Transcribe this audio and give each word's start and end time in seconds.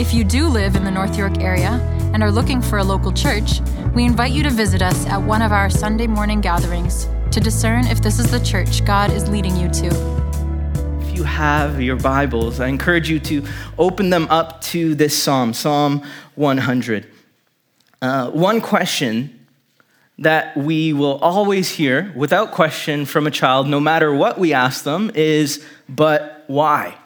If 0.00 0.14
you 0.14 0.24
do 0.24 0.48
live 0.48 0.76
in 0.76 0.84
the 0.84 0.90
North 0.90 1.18
York 1.18 1.40
area 1.40 1.72
and 2.14 2.22
are 2.22 2.32
looking 2.32 2.62
for 2.62 2.78
a 2.78 2.82
local 2.82 3.12
church, 3.12 3.60
we 3.94 4.06
invite 4.06 4.32
you 4.32 4.42
to 4.44 4.48
visit 4.48 4.80
us 4.80 5.04
at 5.04 5.18
one 5.18 5.42
of 5.42 5.52
our 5.52 5.68
Sunday 5.68 6.06
morning 6.06 6.40
gatherings 6.40 7.06
to 7.32 7.38
discern 7.38 7.86
if 7.86 8.00
this 8.00 8.18
is 8.18 8.30
the 8.30 8.40
church 8.40 8.82
God 8.86 9.12
is 9.12 9.28
leading 9.28 9.54
you 9.56 9.68
to. 9.68 9.88
If 11.02 11.14
you 11.14 11.22
have 11.24 11.82
your 11.82 11.96
Bibles, 11.96 12.60
I 12.60 12.68
encourage 12.68 13.10
you 13.10 13.20
to 13.20 13.44
open 13.76 14.08
them 14.08 14.26
up 14.30 14.62
to 14.62 14.94
this 14.94 15.22
psalm, 15.22 15.52
Psalm 15.52 16.02
100. 16.34 17.06
Uh, 18.00 18.30
one 18.30 18.62
question 18.62 19.46
that 20.16 20.56
we 20.56 20.94
will 20.94 21.18
always 21.18 21.68
hear 21.68 22.10
without 22.16 22.52
question 22.52 23.04
from 23.04 23.26
a 23.26 23.30
child, 23.30 23.68
no 23.68 23.80
matter 23.80 24.14
what 24.14 24.38
we 24.38 24.54
ask 24.54 24.82
them, 24.82 25.10
is, 25.14 25.62
but 25.90 26.42
why? 26.46 26.96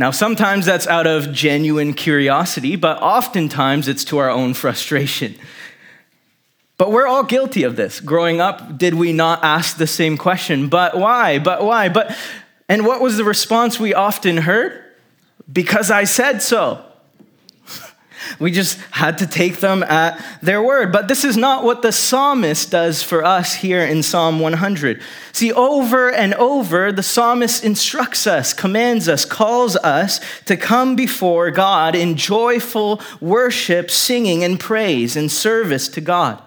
Now, 0.00 0.12
sometimes 0.12 0.64
that's 0.64 0.86
out 0.86 1.06
of 1.06 1.30
genuine 1.30 1.92
curiosity, 1.92 2.74
but 2.74 3.02
oftentimes 3.02 3.86
it's 3.86 4.02
to 4.04 4.16
our 4.16 4.30
own 4.30 4.54
frustration. 4.54 5.34
But 6.78 6.90
we're 6.90 7.06
all 7.06 7.22
guilty 7.22 7.64
of 7.64 7.76
this. 7.76 8.00
Growing 8.00 8.40
up, 8.40 8.78
did 8.78 8.94
we 8.94 9.12
not 9.12 9.44
ask 9.44 9.76
the 9.76 9.86
same 9.86 10.16
question? 10.16 10.70
But 10.70 10.96
why? 10.96 11.38
But 11.38 11.62
why? 11.62 11.90
But 11.90 12.16
and 12.66 12.86
what 12.86 13.02
was 13.02 13.18
the 13.18 13.24
response 13.24 13.78
we 13.78 13.92
often 13.92 14.38
heard? 14.38 14.82
Because 15.52 15.90
I 15.90 16.04
said 16.04 16.40
so. 16.40 16.82
We 18.38 18.50
just 18.50 18.78
had 18.90 19.18
to 19.18 19.26
take 19.26 19.58
them 19.58 19.82
at 19.82 20.22
their 20.42 20.62
word. 20.62 20.92
But 20.92 21.08
this 21.08 21.24
is 21.24 21.36
not 21.36 21.64
what 21.64 21.82
the 21.82 21.92
psalmist 21.92 22.70
does 22.70 23.02
for 23.02 23.24
us 23.24 23.54
here 23.54 23.84
in 23.84 24.02
Psalm 24.02 24.40
100. 24.40 25.02
See, 25.32 25.52
over 25.52 26.10
and 26.10 26.34
over, 26.34 26.92
the 26.92 27.02
psalmist 27.02 27.64
instructs 27.64 28.26
us, 28.26 28.52
commands 28.52 29.08
us, 29.08 29.24
calls 29.24 29.76
us 29.76 30.20
to 30.44 30.56
come 30.56 30.96
before 30.96 31.50
God 31.50 31.94
in 31.94 32.16
joyful 32.16 33.00
worship, 33.20 33.90
singing, 33.90 34.44
and 34.44 34.58
praise 34.58 35.16
and 35.16 35.30
service 35.30 35.88
to 35.88 36.00
God. 36.00 36.42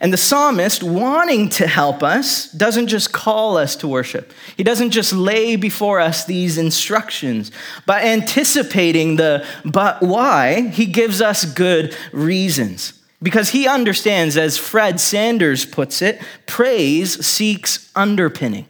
And 0.00 0.12
the 0.12 0.18
psalmist, 0.18 0.82
wanting 0.82 1.48
to 1.50 1.66
help 1.66 2.02
us, 2.02 2.50
doesn't 2.52 2.88
just 2.88 3.12
call 3.12 3.56
us 3.56 3.76
to 3.76 3.88
worship. 3.88 4.32
He 4.56 4.64
doesn't 4.64 4.90
just 4.90 5.12
lay 5.12 5.56
before 5.56 6.00
us 6.00 6.24
these 6.24 6.58
instructions. 6.58 7.52
By 7.86 8.02
anticipating 8.02 9.16
the 9.16 9.46
but 9.64 10.02
why, 10.02 10.68
he 10.68 10.86
gives 10.86 11.22
us 11.22 11.44
good 11.44 11.96
reasons. 12.12 12.94
Because 13.22 13.50
he 13.50 13.66
understands, 13.66 14.36
as 14.36 14.58
Fred 14.58 15.00
Sanders 15.00 15.64
puts 15.64 16.02
it, 16.02 16.20
praise 16.46 17.24
seeks 17.24 17.90
underpinning. 17.94 18.66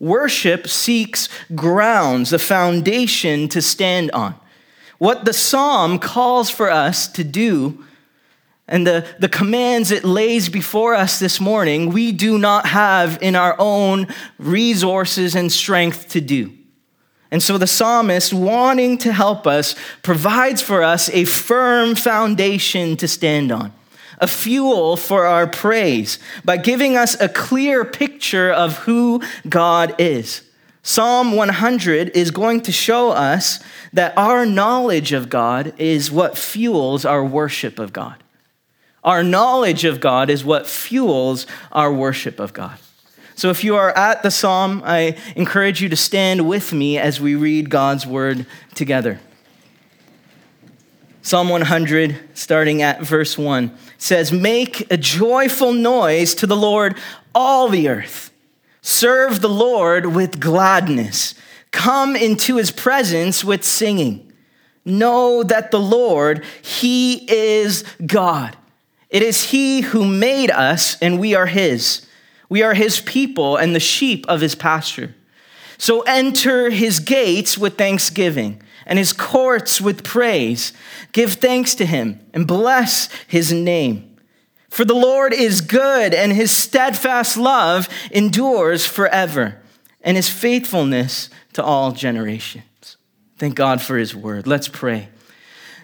Worship 0.00 0.66
seeks 0.66 1.28
grounds, 1.54 2.32
a 2.32 2.38
foundation 2.38 3.48
to 3.48 3.62
stand 3.62 4.10
on. 4.10 4.34
What 4.98 5.24
the 5.24 5.32
psalm 5.32 5.98
calls 5.98 6.50
for 6.50 6.70
us 6.70 7.06
to 7.08 7.22
do 7.22 7.84
and 8.66 8.86
the, 8.86 9.06
the 9.18 9.28
commands 9.28 9.90
it 9.90 10.04
lays 10.04 10.48
before 10.48 10.94
us 10.94 11.18
this 11.18 11.38
morning, 11.38 11.90
we 11.90 12.12
do 12.12 12.38
not 12.38 12.66
have 12.66 13.18
in 13.20 13.36
our 13.36 13.54
own 13.58 14.08
resources 14.38 15.34
and 15.34 15.52
strength 15.52 16.08
to 16.10 16.20
do. 16.20 16.52
And 17.30 17.42
so 17.42 17.58
the 17.58 17.66
psalmist, 17.66 18.32
wanting 18.32 18.96
to 18.98 19.12
help 19.12 19.46
us, 19.46 19.74
provides 20.02 20.62
for 20.62 20.82
us 20.82 21.10
a 21.10 21.24
firm 21.24 21.94
foundation 21.94 22.96
to 22.98 23.08
stand 23.08 23.52
on, 23.52 23.72
a 24.18 24.26
fuel 24.26 24.96
for 24.96 25.26
our 25.26 25.46
praise, 25.46 26.18
by 26.44 26.56
giving 26.56 26.96
us 26.96 27.20
a 27.20 27.28
clear 27.28 27.84
picture 27.84 28.50
of 28.50 28.78
who 28.78 29.20
God 29.46 29.94
is. 29.98 30.42
Psalm 30.82 31.32
100 31.32 32.10
is 32.16 32.30
going 32.30 32.62
to 32.62 32.72
show 32.72 33.10
us 33.10 33.58
that 33.92 34.16
our 34.16 34.46
knowledge 34.46 35.12
of 35.12 35.28
God 35.28 35.74
is 35.78 36.10
what 36.10 36.38
fuels 36.38 37.04
our 37.04 37.24
worship 37.24 37.78
of 37.78 37.92
God. 37.92 38.23
Our 39.04 39.22
knowledge 39.22 39.84
of 39.84 40.00
God 40.00 40.30
is 40.30 40.44
what 40.44 40.66
fuels 40.66 41.46
our 41.70 41.92
worship 41.92 42.40
of 42.40 42.52
God. 42.52 42.78
So 43.36 43.50
if 43.50 43.64
you 43.64 43.76
are 43.76 43.90
at 43.96 44.22
the 44.22 44.30
psalm, 44.30 44.82
I 44.84 45.18
encourage 45.36 45.82
you 45.82 45.88
to 45.88 45.96
stand 45.96 46.48
with 46.48 46.72
me 46.72 46.98
as 46.98 47.20
we 47.20 47.34
read 47.34 47.68
God's 47.68 48.06
word 48.06 48.46
together. 48.74 49.20
Psalm 51.20 51.48
100, 51.48 52.20
starting 52.34 52.82
at 52.82 53.00
verse 53.00 53.36
1, 53.36 53.76
says, 53.98 54.30
Make 54.30 54.90
a 54.92 54.96
joyful 54.96 55.72
noise 55.72 56.34
to 56.36 56.46
the 56.46 56.56
Lord, 56.56 56.96
all 57.34 57.68
the 57.68 57.88
earth. 57.88 58.30
Serve 58.82 59.40
the 59.40 59.48
Lord 59.48 60.14
with 60.14 60.38
gladness. 60.38 61.34
Come 61.70 62.14
into 62.14 62.56
his 62.56 62.70
presence 62.70 63.42
with 63.42 63.64
singing. 63.64 64.32
Know 64.84 65.42
that 65.42 65.70
the 65.70 65.80
Lord, 65.80 66.44
he 66.62 67.28
is 67.30 67.84
God. 68.04 68.56
It 69.14 69.22
is 69.22 69.50
He 69.52 69.82
who 69.82 70.04
made 70.04 70.50
us, 70.50 71.00
and 71.00 71.20
we 71.20 71.36
are 71.36 71.46
His. 71.46 72.04
We 72.48 72.64
are 72.64 72.74
His 72.74 72.98
people 73.00 73.56
and 73.56 73.72
the 73.72 73.78
sheep 73.78 74.26
of 74.28 74.40
His 74.40 74.56
pasture. 74.56 75.14
So 75.78 76.00
enter 76.02 76.70
His 76.70 76.98
gates 76.98 77.56
with 77.56 77.78
thanksgiving 77.78 78.60
and 78.84 78.98
His 78.98 79.12
courts 79.12 79.80
with 79.80 80.02
praise. 80.02 80.72
Give 81.12 81.32
thanks 81.34 81.76
to 81.76 81.86
Him 81.86 82.26
and 82.34 82.44
bless 82.44 83.08
His 83.28 83.52
name. 83.52 84.16
For 84.68 84.84
the 84.84 84.94
Lord 84.94 85.32
is 85.32 85.60
good, 85.60 86.12
and 86.12 86.32
His 86.32 86.50
steadfast 86.50 87.36
love 87.36 87.88
endures 88.10 88.84
forever, 88.84 89.62
and 90.02 90.16
His 90.16 90.28
faithfulness 90.28 91.30
to 91.52 91.62
all 91.62 91.92
generations. 91.92 92.96
Thank 93.38 93.54
God 93.54 93.80
for 93.80 93.96
His 93.96 94.12
word. 94.12 94.48
Let's 94.48 94.66
pray. 94.66 95.08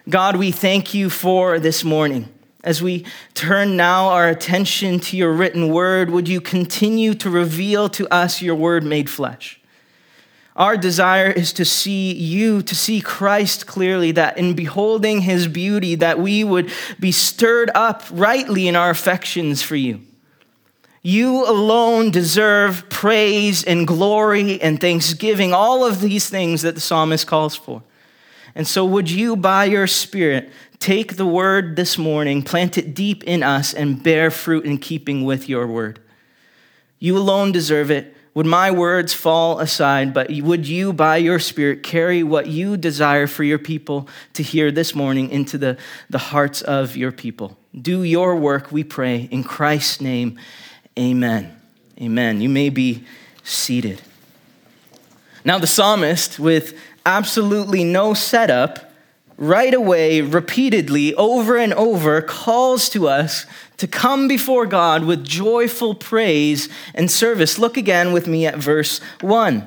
God, 0.08 0.34
we 0.34 0.50
thank 0.50 0.94
you 0.94 1.08
for 1.10 1.60
this 1.60 1.84
morning. 1.84 2.28
As 2.62 2.82
we 2.82 3.06
turn 3.34 3.76
now 3.76 4.09
our 4.09 4.28
attention 4.28 5.00
to 5.00 5.16
your 5.16 5.32
written 5.32 5.72
word, 5.72 6.10
would 6.10 6.28
you 6.28 6.41
continue 6.41 7.15
to 7.15 7.31
reveal 7.31 7.88
to 7.91 8.06
us 8.12 8.43
your 8.43 8.54
word 8.54 8.84
made 8.84 9.09
flesh? 9.09 9.60
Our 10.56 10.76
desire 10.76 11.31
is 11.31 11.54
to 11.54 11.65
see 11.65 12.12
you, 12.12 12.60
to 12.62 12.75
see 12.75 13.00
Christ 13.00 13.66
clearly, 13.66 14.12
that 14.12 14.37
in 14.37 14.54
beholding 14.54 15.22
his 15.22 15.48
beauty, 15.48 15.94
that 15.94 16.19
we 16.19 16.44
would 16.44 16.71
be 16.98 17.12
stirred 17.12 17.71
up 17.75 18.03
rightly 18.10 18.69
in 18.69 18.77
our 18.77 18.91
affections 18.91 19.62
for 19.62 19.77
you. 19.77 20.03
You 21.03 21.48
alone 21.48 22.10
deserve 22.10 22.91
praise 22.91 23.65
and 23.65 23.87
glory 23.87 24.60
and 24.60 24.78
thanksgiving, 24.78 25.54
all 25.54 25.87
of 25.87 26.03
these 26.03 26.28
things 26.28 26.60
that 26.60 26.75
the 26.75 26.81
psalmist 26.81 27.27
calls 27.27 27.56
for. 27.56 27.82
And 28.54 28.66
so, 28.66 28.84
would 28.84 29.10
you, 29.10 29.37
by 29.37 29.65
your 29.65 29.87
Spirit, 29.87 30.50
take 30.80 31.16
the 31.16 31.26
word 31.26 31.76
this 31.76 31.96
morning, 31.96 32.42
plant 32.42 32.76
it 32.76 32.94
deep 32.94 33.22
in 33.24 33.42
us, 33.42 33.72
and 33.72 34.02
bear 34.02 34.30
fruit 34.30 34.64
in 34.64 34.78
keeping 34.78 35.24
with 35.24 35.48
your 35.48 35.66
word? 35.66 36.00
You 36.98 37.16
alone 37.16 37.52
deserve 37.52 37.91
it. 37.91 38.16
Would 38.32 38.46
my 38.46 38.70
words 38.70 39.12
fall 39.12 39.58
aside, 39.58 40.14
but 40.14 40.30
would 40.30 40.66
you, 40.66 40.92
by 40.92 41.16
your 41.16 41.38
Spirit, 41.38 41.82
carry 41.82 42.22
what 42.22 42.46
you 42.46 42.76
desire 42.76 43.26
for 43.26 43.42
your 43.42 43.58
people 43.58 44.08
to 44.34 44.42
hear 44.42 44.70
this 44.70 44.94
morning 44.94 45.30
into 45.30 45.59
the, 45.59 45.77
the 46.09 46.18
hearts 46.18 46.62
of 46.62 46.97
your 46.97 47.10
people? 47.10 47.59
Do 47.78 48.03
your 48.03 48.36
work, 48.36 48.71
we 48.71 48.84
pray, 48.84 49.28
in 49.30 49.42
Christ's 49.42 50.00
name. 50.00 50.38
Amen. 50.98 51.56
Amen. 52.00 52.41
You 52.41 52.48
may 52.48 52.71
be 52.71 53.04
seated. 53.42 54.00
Now, 55.44 55.59
the 55.59 55.66
psalmist, 55.66 56.38
with 56.38 56.78
absolutely 57.04 57.82
no 57.82 58.15
setup, 58.15 58.90
right 59.41 59.72
away, 59.72 60.21
repeatedly, 60.21 61.15
over 61.15 61.57
and 61.57 61.72
over, 61.72 62.21
calls 62.21 62.89
to 62.91 63.09
us 63.09 63.47
to 63.78 63.89
come 63.89 64.28
before 64.28 64.66
God 64.66 65.04
with 65.04 65.25
joyful 65.25 65.95
praise 65.95 66.69
and 66.95 67.10
service. 67.10 67.59
Look 67.59 67.78
again 67.78 68.13
with 68.13 68.28
me 68.28 68.47
at 68.47 68.59
verse 68.59 69.01
1. 69.22 69.66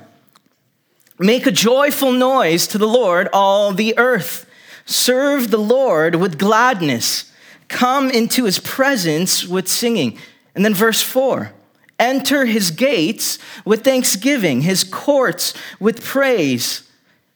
Make 1.20 1.48
a 1.48 1.52
joyful 1.52 2.12
noise 2.12 2.68
to 2.68 2.78
the 2.78 2.88
Lord, 2.88 3.28
all 3.34 3.74
the 3.74 3.98
earth. 3.98 4.48
Serve 4.86 5.50
the 5.50 5.58
Lord 5.58 6.16
with 6.16 6.38
gladness. 6.38 7.31
Come 7.68 8.12
into 8.12 8.46
his 8.46 8.60
presence 8.60 9.48
with 9.48 9.68
singing. 9.68 10.20
And 10.54 10.64
then 10.64 10.75
verse 10.75 11.02
4 11.02 11.52
Enter 11.98 12.46
his 12.46 12.70
gates 12.70 13.40
with 13.66 13.84
thanksgiving, 13.84 14.62
his 14.62 14.84
courts 14.84 15.56
with 15.80 16.04
praise. 16.04 16.82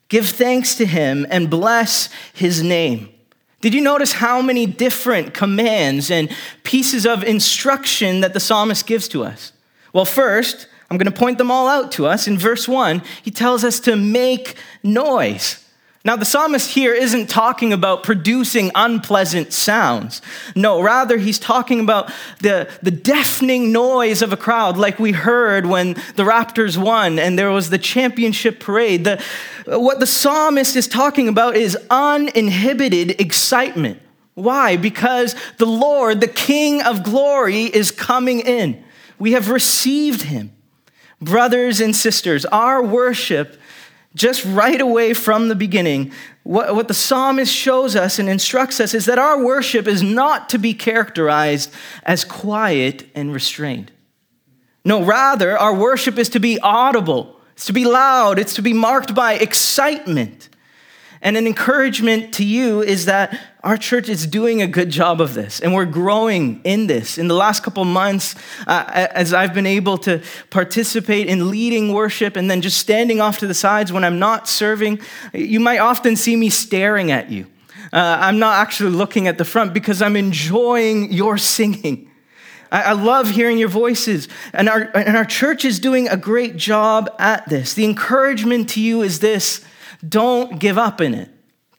Give 0.09 0.27
thanks 0.27 0.75
to 0.75 0.85
him 0.85 1.25
and 1.29 1.49
bless 1.49 2.09
his 2.33 2.63
name. 2.63 3.09
Did 3.59 3.73
you 3.73 3.81
notice 3.81 4.13
how 4.13 4.41
many 4.41 4.65
different 4.65 5.33
commands 5.33 6.11
and 6.11 6.33
pieces 6.63 7.05
of 7.05 7.23
instruction 7.23 8.21
that 8.21 8.33
the 8.33 8.39
psalmist 8.39 8.85
gives 8.85 9.07
to 9.09 9.23
us? 9.23 9.51
Well, 9.93 10.05
first, 10.05 10.67
I'm 10.89 10.97
going 10.97 11.11
to 11.11 11.17
point 11.17 11.37
them 11.37 11.51
all 11.51 11.67
out 11.67 11.91
to 11.93 12.05
us. 12.05 12.27
In 12.27 12.37
verse 12.37 12.67
1, 12.67 13.01
he 13.23 13.31
tells 13.31 13.63
us 13.63 13.79
to 13.81 13.95
make 13.95 14.55
noise. 14.83 15.63
Now, 16.07 16.15
the 16.15 16.23
psalmist 16.23 16.71
here 16.71 16.93
isn't 16.93 17.27
talking 17.27 17.73
about 17.73 18.01
producing 18.01 18.71
unpleasant 18.73 19.51
sounds. 19.51 20.21
No, 20.55 20.81
rather, 20.81 21.17
he's 21.17 21.37
talking 21.37 21.81
about 21.81 22.09
the, 22.39 22.69
the 22.81 22.91
deafening 22.91 23.73
noise 23.73 24.21
of 24.21 24.31
a 24.31 24.37
crowd, 24.37 24.77
like 24.77 24.99
we 24.99 25.11
heard 25.11 25.65
when 25.65 25.95
the 26.15 26.23
Raptors 26.23 26.77
won 26.77 27.19
and 27.19 27.37
there 27.37 27.51
was 27.51 27.71
the 27.71 27.77
championship 27.77 28.61
parade. 28.61 29.03
The, 29.03 29.21
what 29.65 29.99
the 29.99 30.07
psalmist 30.07 30.77
is 30.77 30.87
talking 30.87 31.27
about 31.27 31.57
is 31.57 31.77
uninhibited 31.89 33.19
excitement. 33.19 33.99
Why? 34.33 34.77
Because 34.77 35.35
the 35.57 35.65
Lord, 35.65 36.21
the 36.21 36.29
King 36.29 36.81
of 36.83 37.03
glory, 37.03 37.63
is 37.63 37.91
coming 37.91 38.39
in. 38.39 38.81
We 39.19 39.33
have 39.33 39.49
received 39.49 40.21
him. 40.21 40.53
Brothers 41.19 41.81
and 41.81 41.93
sisters, 41.93 42.45
our 42.45 42.81
worship 42.81 43.59
just 44.17 44.43
right 44.45 44.81
away 44.81 45.13
from 45.13 45.47
the 45.47 45.55
beginning, 45.55 46.11
what, 46.43 46.75
what 46.75 46.87
the 46.87 46.93
psalmist 46.93 47.53
shows 47.53 47.95
us 47.95 48.19
and 48.19 48.27
instructs 48.27 48.79
us 48.79 48.93
is 48.93 49.05
that 49.05 49.19
our 49.19 49.43
worship 49.43 49.87
is 49.87 50.01
not 50.01 50.49
to 50.49 50.57
be 50.57 50.73
characterized 50.73 51.71
as 52.03 52.25
quiet 52.25 53.07
and 53.15 53.33
restrained. 53.33 53.91
No, 54.83 55.03
rather, 55.03 55.57
our 55.57 55.73
worship 55.73 56.17
is 56.17 56.29
to 56.29 56.39
be 56.39 56.59
audible, 56.59 57.39
it's 57.53 57.65
to 57.65 57.73
be 57.73 57.85
loud, 57.85 58.39
it's 58.39 58.55
to 58.55 58.61
be 58.61 58.73
marked 58.73 59.13
by 59.13 59.33
excitement. 59.33 60.49
And 61.21 61.35
an 61.35 61.47
encouragement 61.47 62.33
to 62.35 62.45
you 62.45 62.81
is 62.81 63.05
that 63.05 63.39
our 63.63 63.75
church 63.75 64.07
is 64.07 64.27
doing 64.27 64.61
a 64.61 64.67
good 64.67 64.89
job 64.89 65.19
of 65.19 65.33
this, 65.33 65.59
and 65.59 65.73
we're 65.73 65.85
growing 65.85 66.61
in 66.63 66.87
this. 66.87 67.17
In 67.17 67.27
the 67.27 67.33
last 67.35 67.63
couple 67.63 67.83
months, 67.85 68.35
uh, 68.67 69.07
as 69.13 69.33
I've 69.33 69.53
been 69.53 69.65
able 69.65 69.97
to 69.99 70.21
participate 70.49 71.27
in 71.27 71.49
leading 71.49 71.91
worship 71.91 72.35
and 72.35 72.49
then 72.49 72.61
just 72.61 72.77
standing 72.77 73.19
off 73.19 73.39
to 73.39 73.47
the 73.47 73.53
sides 73.53 73.91
when 73.91 74.03
I'm 74.03 74.19
not 74.19 74.47
serving, 74.47 75.01
you 75.33 75.59
might 75.59 75.79
often 75.79 76.15
see 76.15 76.35
me 76.35 76.49
staring 76.49 77.11
at 77.11 77.29
you. 77.29 77.47
Uh, 77.91 78.17
I'm 78.19 78.37
not 78.37 78.57
actually 78.57 78.91
looking 78.91 79.27
at 79.27 79.37
the 79.37 79.45
front 79.45 79.73
because 79.73 80.01
I'm 80.01 80.15
enjoying 80.15 81.11
your 81.11 81.37
singing. 81.37 82.11
I, 82.71 82.83
I 82.83 82.91
love 82.93 83.29
hearing 83.31 83.57
your 83.57 83.69
voices, 83.69 84.27
and 84.53 84.69
our, 84.69 84.91
and 84.95 85.17
our 85.17 85.25
church 85.25 85.65
is 85.65 85.79
doing 85.79 86.07
a 86.07 86.17
great 86.17 86.57
job 86.57 87.09
at 87.17 87.47
this. 87.49 87.73
The 87.73 87.85
encouragement 87.85 88.69
to 88.71 88.81
you 88.81 89.01
is 89.01 89.19
this 89.19 89.65
don't 90.07 90.59
give 90.59 90.77
up 90.77 91.01
in 91.01 91.13
it. 91.13 91.29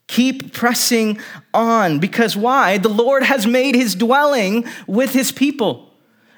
Keep 0.06 0.54
pressing 0.54 1.18
on 1.52 1.98
because 1.98 2.36
why? 2.36 2.78
The 2.78 2.88
Lord 2.88 3.22
has 3.22 3.46
made 3.46 3.74
his 3.74 3.94
dwelling 3.94 4.64
with 4.86 5.12
his 5.12 5.32
people. 5.32 5.92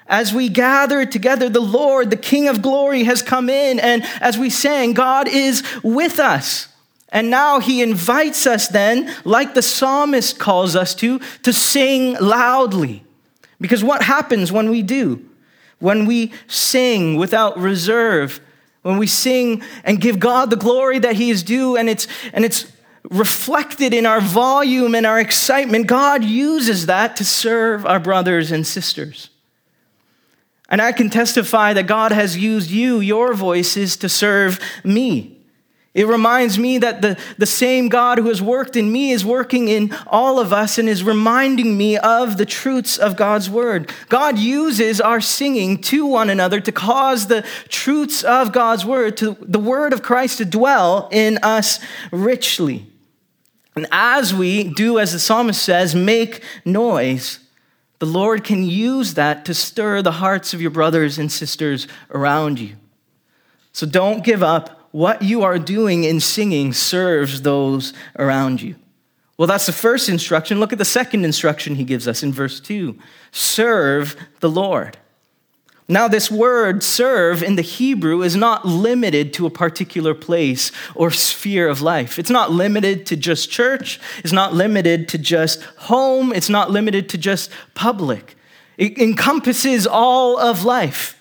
As 0.07 0.33
we 0.33 0.49
gather 0.49 1.05
together, 1.05 1.47
the 1.47 1.61
Lord, 1.61 2.09
the 2.09 2.17
King 2.17 2.49
of 2.49 2.61
glory, 2.61 3.05
has 3.05 3.23
come 3.23 3.49
in. 3.49 3.79
And 3.79 4.03
as 4.19 4.37
we 4.37 4.49
sang, 4.49 4.93
God 4.93 5.29
is 5.29 5.63
with 5.83 6.19
us. 6.19 6.67
And 7.13 7.29
now 7.29 7.59
he 7.59 7.81
invites 7.81 8.45
us 8.45 8.67
then, 8.67 9.13
like 9.23 9.53
the 9.53 9.61
psalmist 9.61 10.37
calls 10.37 10.75
us 10.75 10.93
to, 10.95 11.19
to 11.43 11.53
sing 11.53 12.15
loudly. 12.19 13.05
Because 13.61 13.83
what 13.83 14.01
happens 14.01 14.51
when 14.51 14.69
we 14.69 14.81
do? 14.81 15.25
When 15.79 16.05
we 16.05 16.33
sing 16.47 17.15
without 17.15 17.57
reserve, 17.57 18.41
when 18.81 18.97
we 18.97 19.07
sing 19.07 19.63
and 19.83 20.01
give 20.01 20.19
God 20.19 20.49
the 20.49 20.55
glory 20.55 20.99
that 20.99 21.15
He 21.15 21.29
is 21.29 21.43
due, 21.43 21.75
and 21.77 21.89
it's, 21.89 22.07
and 22.33 22.43
it's 22.43 22.71
reflected 23.09 23.93
in 23.93 24.05
our 24.05 24.21
volume 24.21 24.95
and 24.95 25.05
our 25.05 25.19
excitement, 25.19 25.87
God 25.87 26.23
uses 26.23 26.85
that 26.85 27.15
to 27.17 27.25
serve 27.25 27.85
our 27.85 27.99
brothers 27.99 28.51
and 28.51 28.65
sisters. 28.65 29.29
And 30.69 30.81
I 30.81 30.93
can 30.93 31.09
testify 31.09 31.73
that 31.73 31.87
God 31.87 32.11
has 32.11 32.37
used 32.37 32.71
you, 32.71 32.99
your 32.99 33.33
voices, 33.33 33.97
to 33.97 34.07
serve 34.07 34.59
me. 34.83 35.40
It 35.93 36.07
reminds 36.07 36.57
me 36.57 36.77
that 36.77 37.01
the, 37.01 37.19
the 37.37 37.45
same 37.45 37.89
God 37.89 38.17
who 38.17 38.29
has 38.29 38.41
worked 38.41 38.77
in 38.77 38.89
me 38.89 39.11
is 39.11 39.25
working 39.25 39.67
in 39.67 39.93
all 40.07 40.39
of 40.39 40.53
us 40.53 40.77
and 40.77 40.87
is 40.87 41.03
reminding 41.03 41.77
me 41.77 41.97
of 41.97 42.37
the 42.37 42.45
truths 42.45 42.97
of 42.97 43.17
God's 43.17 43.49
word. 43.49 43.91
God 44.07 44.39
uses 44.39 45.01
our 45.01 45.19
singing 45.19 45.81
to 45.81 46.05
one 46.05 46.29
another 46.29 46.61
to 46.61 46.71
cause 46.71 47.27
the 47.27 47.45
truths 47.67 48.23
of 48.23 48.53
God's 48.53 48.85
word, 48.85 49.17
to 49.17 49.35
the 49.41 49.59
word 49.59 49.91
of 49.91 50.01
Christ 50.01 50.37
to 50.37 50.45
dwell 50.45 51.09
in 51.11 51.39
us 51.43 51.79
richly. 52.09 52.87
And 53.75 53.85
as 53.91 54.33
we 54.33 54.63
do, 54.63 54.97
as 54.97 55.11
the 55.11 55.19
psalmist 55.19 55.61
says, 55.61 55.93
make 55.93 56.41
noise, 56.63 57.39
the 57.99 58.05
Lord 58.05 58.45
can 58.45 58.63
use 58.63 59.15
that 59.15 59.43
to 59.43 59.53
stir 59.53 60.01
the 60.01 60.13
hearts 60.13 60.53
of 60.53 60.61
your 60.61 60.71
brothers 60.71 61.17
and 61.17 61.29
sisters 61.29 61.85
around 62.11 62.59
you. 62.59 62.75
So 63.73 63.85
don't 63.85 64.23
give 64.23 64.41
up 64.41 64.80
what 64.91 65.21
you 65.21 65.43
are 65.43 65.59
doing 65.59 66.03
in 66.03 66.19
singing 66.19 66.73
serves 66.73 67.41
those 67.41 67.93
around 68.17 68.61
you. 68.61 68.75
Well, 69.37 69.47
that's 69.47 69.65
the 69.65 69.71
first 69.71 70.09
instruction. 70.09 70.59
Look 70.59 70.71
at 70.71 70.77
the 70.77 70.85
second 70.85 71.25
instruction 71.25 71.75
he 71.75 71.83
gives 71.83 72.07
us 72.07 72.21
in 72.21 72.31
verse 72.31 72.59
2 72.59 72.97
serve 73.31 74.15
the 74.39 74.49
Lord. 74.49 74.97
Now, 75.87 76.07
this 76.07 76.31
word 76.31 76.83
serve 76.83 77.43
in 77.43 77.57
the 77.57 77.61
Hebrew 77.61 78.21
is 78.21 78.35
not 78.35 78.65
limited 78.65 79.33
to 79.33 79.45
a 79.45 79.49
particular 79.49 80.13
place 80.13 80.71
or 80.95 81.11
sphere 81.11 81.67
of 81.67 81.81
life. 81.81 82.17
It's 82.17 82.29
not 82.29 82.51
limited 82.51 83.05
to 83.07 83.17
just 83.17 83.51
church. 83.51 83.99
It's 84.23 84.31
not 84.31 84.53
limited 84.53 85.09
to 85.09 85.17
just 85.17 85.63
home. 85.63 86.31
It's 86.31 86.49
not 86.49 86.71
limited 86.71 87.09
to 87.09 87.17
just 87.17 87.51
public. 87.73 88.37
It 88.77 88.97
encompasses 88.99 89.85
all 89.85 90.39
of 90.39 90.63
life. 90.63 91.17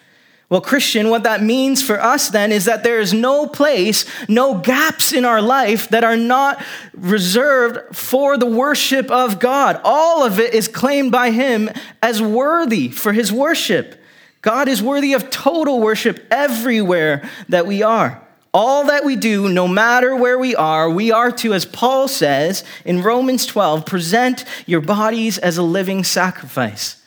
Well, 0.51 0.61
Christian, 0.61 1.11
what 1.11 1.23
that 1.23 1.45
means 1.45 1.81
for 1.81 2.03
us 2.03 2.29
then 2.29 2.51
is 2.51 2.65
that 2.65 2.83
there 2.83 2.99
is 2.99 3.13
no 3.13 3.47
place, 3.47 4.05
no 4.29 4.59
gaps 4.59 5.13
in 5.13 5.25
our 5.25 5.41
life 5.41 5.89
that 5.91 6.03
are 6.03 6.17
not 6.17 6.61
reserved 6.93 7.97
for 7.97 8.37
the 8.37 8.47
worship 8.47 9.13
of 9.13 9.39
God. 9.39 9.81
All 9.85 10.25
of 10.25 10.41
it 10.41 10.53
is 10.53 10.67
claimed 10.67 11.13
by 11.13 11.31
Him 11.31 11.71
as 12.03 12.21
worthy 12.21 12.89
for 12.89 13.13
His 13.13 13.31
worship. 13.31 14.03
God 14.43 14.67
is 14.67 14.83
worthy 14.83 15.13
of 15.13 15.31
total 15.31 15.79
worship 15.79 16.27
everywhere 16.33 17.31
that 17.49 17.69
we 17.69 17.85
are. 17.85 18.21
All 18.53 18.87
that 18.87 19.05
we 19.05 19.15
do, 19.15 19.49
no 19.49 19.69
matter 19.69 20.17
where 20.17 20.37
we 20.37 20.57
are, 20.57 20.91
we 20.91 21.13
are 21.13 21.31
to, 21.31 21.55
as 21.55 21.65
Paul 21.65 22.09
says 22.09 22.65
in 22.85 23.03
Romans 23.03 23.47
12, 23.47 23.87
present 23.87 24.45
your 24.67 24.81
bodies 24.81 25.39
as 25.39 25.59
a 25.59 25.63
living 25.63 26.03
sacrifice 26.03 27.00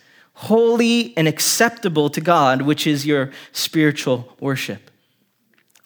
holy 0.44 1.16
and 1.18 1.28
acceptable 1.28 2.10
to 2.10 2.22
God, 2.22 2.64
which 2.64 2.88
is 2.88 3.06
your 3.06 3.32
spiritual 3.52 4.36
worship. 4.40 4.90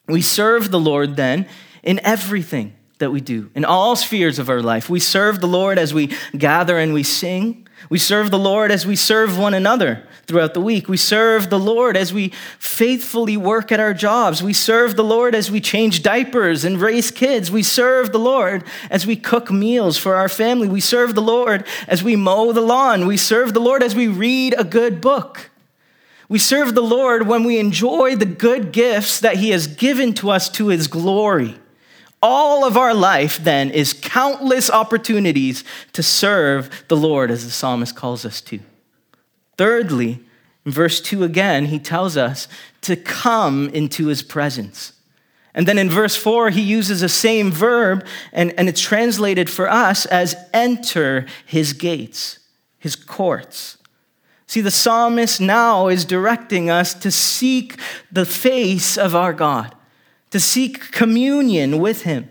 We 0.07 0.21
serve 0.21 0.71
the 0.71 0.79
Lord 0.79 1.15
then 1.15 1.47
in 1.83 1.99
everything 2.03 2.76
that 2.99 3.11
we 3.11 3.21
do, 3.21 3.49
in 3.53 3.63
all 3.63 3.95
spheres 3.95 4.39
of 4.39 4.49
our 4.49 4.61
life. 4.61 4.89
We 4.89 4.99
serve 4.99 5.39
the 5.39 5.47
Lord 5.47 5.77
as 5.77 5.93
we 5.93 6.15
gather 6.37 6.77
and 6.77 6.93
we 6.93 7.03
sing. 7.03 7.67
We 7.89 7.99
serve 7.99 8.31
the 8.31 8.39
Lord 8.39 8.71
as 8.71 8.87
we 8.87 8.95
serve 8.95 9.37
one 9.37 9.53
another 9.53 10.03
throughout 10.25 10.55
the 10.55 10.61
week. 10.61 10.89
We 10.89 10.97
serve 10.97 11.49
the 11.49 11.59
Lord 11.59 11.95
as 11.95 12.11
we 12.11 12.29
faithfully 12.57 13.37
work 13.37 13.71
at 13.71 13.79
our 13.79 13.93
jobs. 13.93 14.41
We 14.41 14.51
serve 14.53 14.95
the 14.95 15.03
Lord 15.03 15.35
as 15.35 15.51
we 15.51 15.61
change 15.61 16.01
diapers 16.01 16.65
and 16.65 16.81
raise 16.81 17.11
kids. 17.11 17.51
We 17.51 17.63
serve 17.63 18.11
the 18.11 18.19
Lord 18.19 18.63
as 18.89 19.05
we 19.05 19.15
cook 19.15 19.51
meals 19.51 19.97
for 19.97 20.15
our 20.15 20.27
family. 20.27 20.67
We 20.67 20.81
serve 20.81 21.13
the 21.13 21.21
Lord 21.21 21.65
as 21.87 22.03
we 22.03 22.15
mow 22.15 22.51
the 22.51 22.61
lawn. 22.61 23.05
We 23.05 23.15
serve 23.15 23.53
the 23.53 23.61
Lord 23.61 23.83
as 23.83 23.95
we 23.95 24.07
read 24.07 24.55
a 24.57 24.63
good 24.63 24.99
book. 24.99 25.51
We 26.27 26.39
serve 26.39 26.75
the 26.75 26.81
Lord 26.81 27.27
when 27.27 27.43
we 27.43 27.59
enjoy 27.59 28.15
the 28.15 28.25
good 28.25 28.73
gifts 28.73 29.19
that 29.19 29.37
He 29.37 29.51
has 29.51 29.67
given 29.67 30.13
to 30.15 30.31
us 30.31 30.49
to 30.49 30.67
His 30.67 30.87
glory. 30.87 31.57
All 32.21 32.65
of 32.65 32.77
our 32.77 32.95
life, 32.95 33.37
then, 33.37 33.69
is 33.69 33.93
countless 33.93 34.71
opportunities 34.71 35.63
to 35.93 36.01
serve 36.01 36.85
the 36.87 36.97
Lord, 36.97 37.29
as 37.29 37.45
the 37.45 37.51
psalmist 37.51 37.95
calls 37.95 38.25
us 38.25 38.41
to. 38.41 38.59
Thirdly, 39.57 40.19
in 40.65 40.71
verse 40.71 40.99
2 40.99 41.23
again, 41.23 41.67
he 41.67 41.79
tells 41.79 42.17
us 42.17 42.47
to 42.81 42.95
come 42.95 43.69
into 43.69 44.07
his 44.07 44.23
presence. 44.23 44.93
And 45.53 45.67
then 45.67 45.77
in 45.77 45.89
verse 45.89 46.15
4, 46.15 46.49
he 46.49 46.61
uses 46.61 47.01
the 47.01 47.09
same 47.09 47.51
verb, 47.51 48.05
and, 48.33 48.51
and 48.59 48.67
it's 48.67 48.81
translated 48.81 49.49
for 49.49 49.69
us 49.69 50.05
as 50.07 50.35
enter 50.53 51.25
his 51.45 51.73
gates, 51.73 52.39
his 52.79 52.95
courts. 52.95 53.77
See, 54.47 54.61
the 54.61 54.71
psalmist 54.71 55.39
now 55.39 55.87
is 55.87 56.03
directing 56.05 56.69
us 56.69 56.93
to 56.95 57.11
seek 57.11 57.79
the 58.11 58.25
face 58.25 58.97
of 58.97 59.13
our 59.13 59.33
God 59.33 59.75
to 60.37 60.41
seek 60.41 60.91
communion 60.91 61.79
with 61.79 62.03
him. 62.03 62.29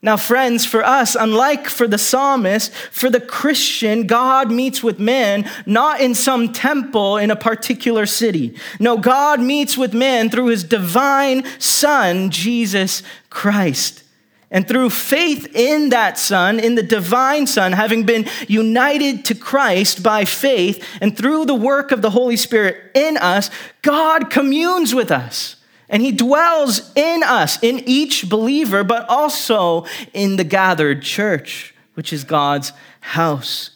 Now, 0.00 0.16
friends, 0.16 0.64
for 0.64 0.84
us, 0.84 1.16
unlike 1.16 1.66
for 1.66 1.88
the 1.88 1.98
psalmist, 1.98 2.72
for 2.72 3.10
the 3.10 3.18
Christian, 3.18 4.06
God 4.06 4.52
meets 4.52 4.80
with 4.80 5.00
man 5.00 5.50
not 5.66 6.00
in 6.00 6.14
some 6.14 6.52
temple 6.52 7.16
in 7.16 7.32
a 7.32 7.34
particular 7.34 8.06
city. 8.06 8.56
No, 8.78 8.96
God 8.96 9.40
meets 9.40 9.76
with 9.76 9.92
man 9.92 10.30
through 10.30 10.46
his 10.46 10.62
divine 10.62 11.44
Son, 11.58 12.30
Jesus 12.30 13.02
Christ. 13.28 14.04
And 14.48 14.68
through 14.68 14.90
faith 14.90 15.48
in 15.52 15.88
that 15.88 16.18
Son, 16.18 16.60
in 16.60 16.76
the 16.76 16.82
divine 16.84 17.48
Son, 17.48 17.72
having 17.72 18.06
been 18.06 18.28
united 18.46 19.24
to 19.24 19.34
Christ 19.34 20.00
by 20.00 20.24
faith, 20.24 20.86
and 21.00 21.16
through 21.16 21.46
the 21.46 21.56
work 21.56 21.90
of 21.90 22.02
the 22.02 22.10
Holy 22.10 22.36
Spirit 22.36 22.76
in 22.94 23.16
us, 23.16 23.50
God 23.82 24.30
communes 24.30 24.94
with 24.94 25.10
us. 25.10 25.55
And 25.88 26.02
He 26.02 26.12
dwells 26.12 26.92
in 26.94 27.22
us, 27.22 27.62
in 27.62 27.82
each 27.86 28.28
believer, 28.28 28.82
but 28.84 29.08
also 29.08 29.86
in 30.12 30.36
the 30.36 30.44
gathered 30.44 31.02
church, 31.02 31.74
which 31.94 32.12
is 32.12 32.24
God's 32.24 32.72
house. 33.00 33.70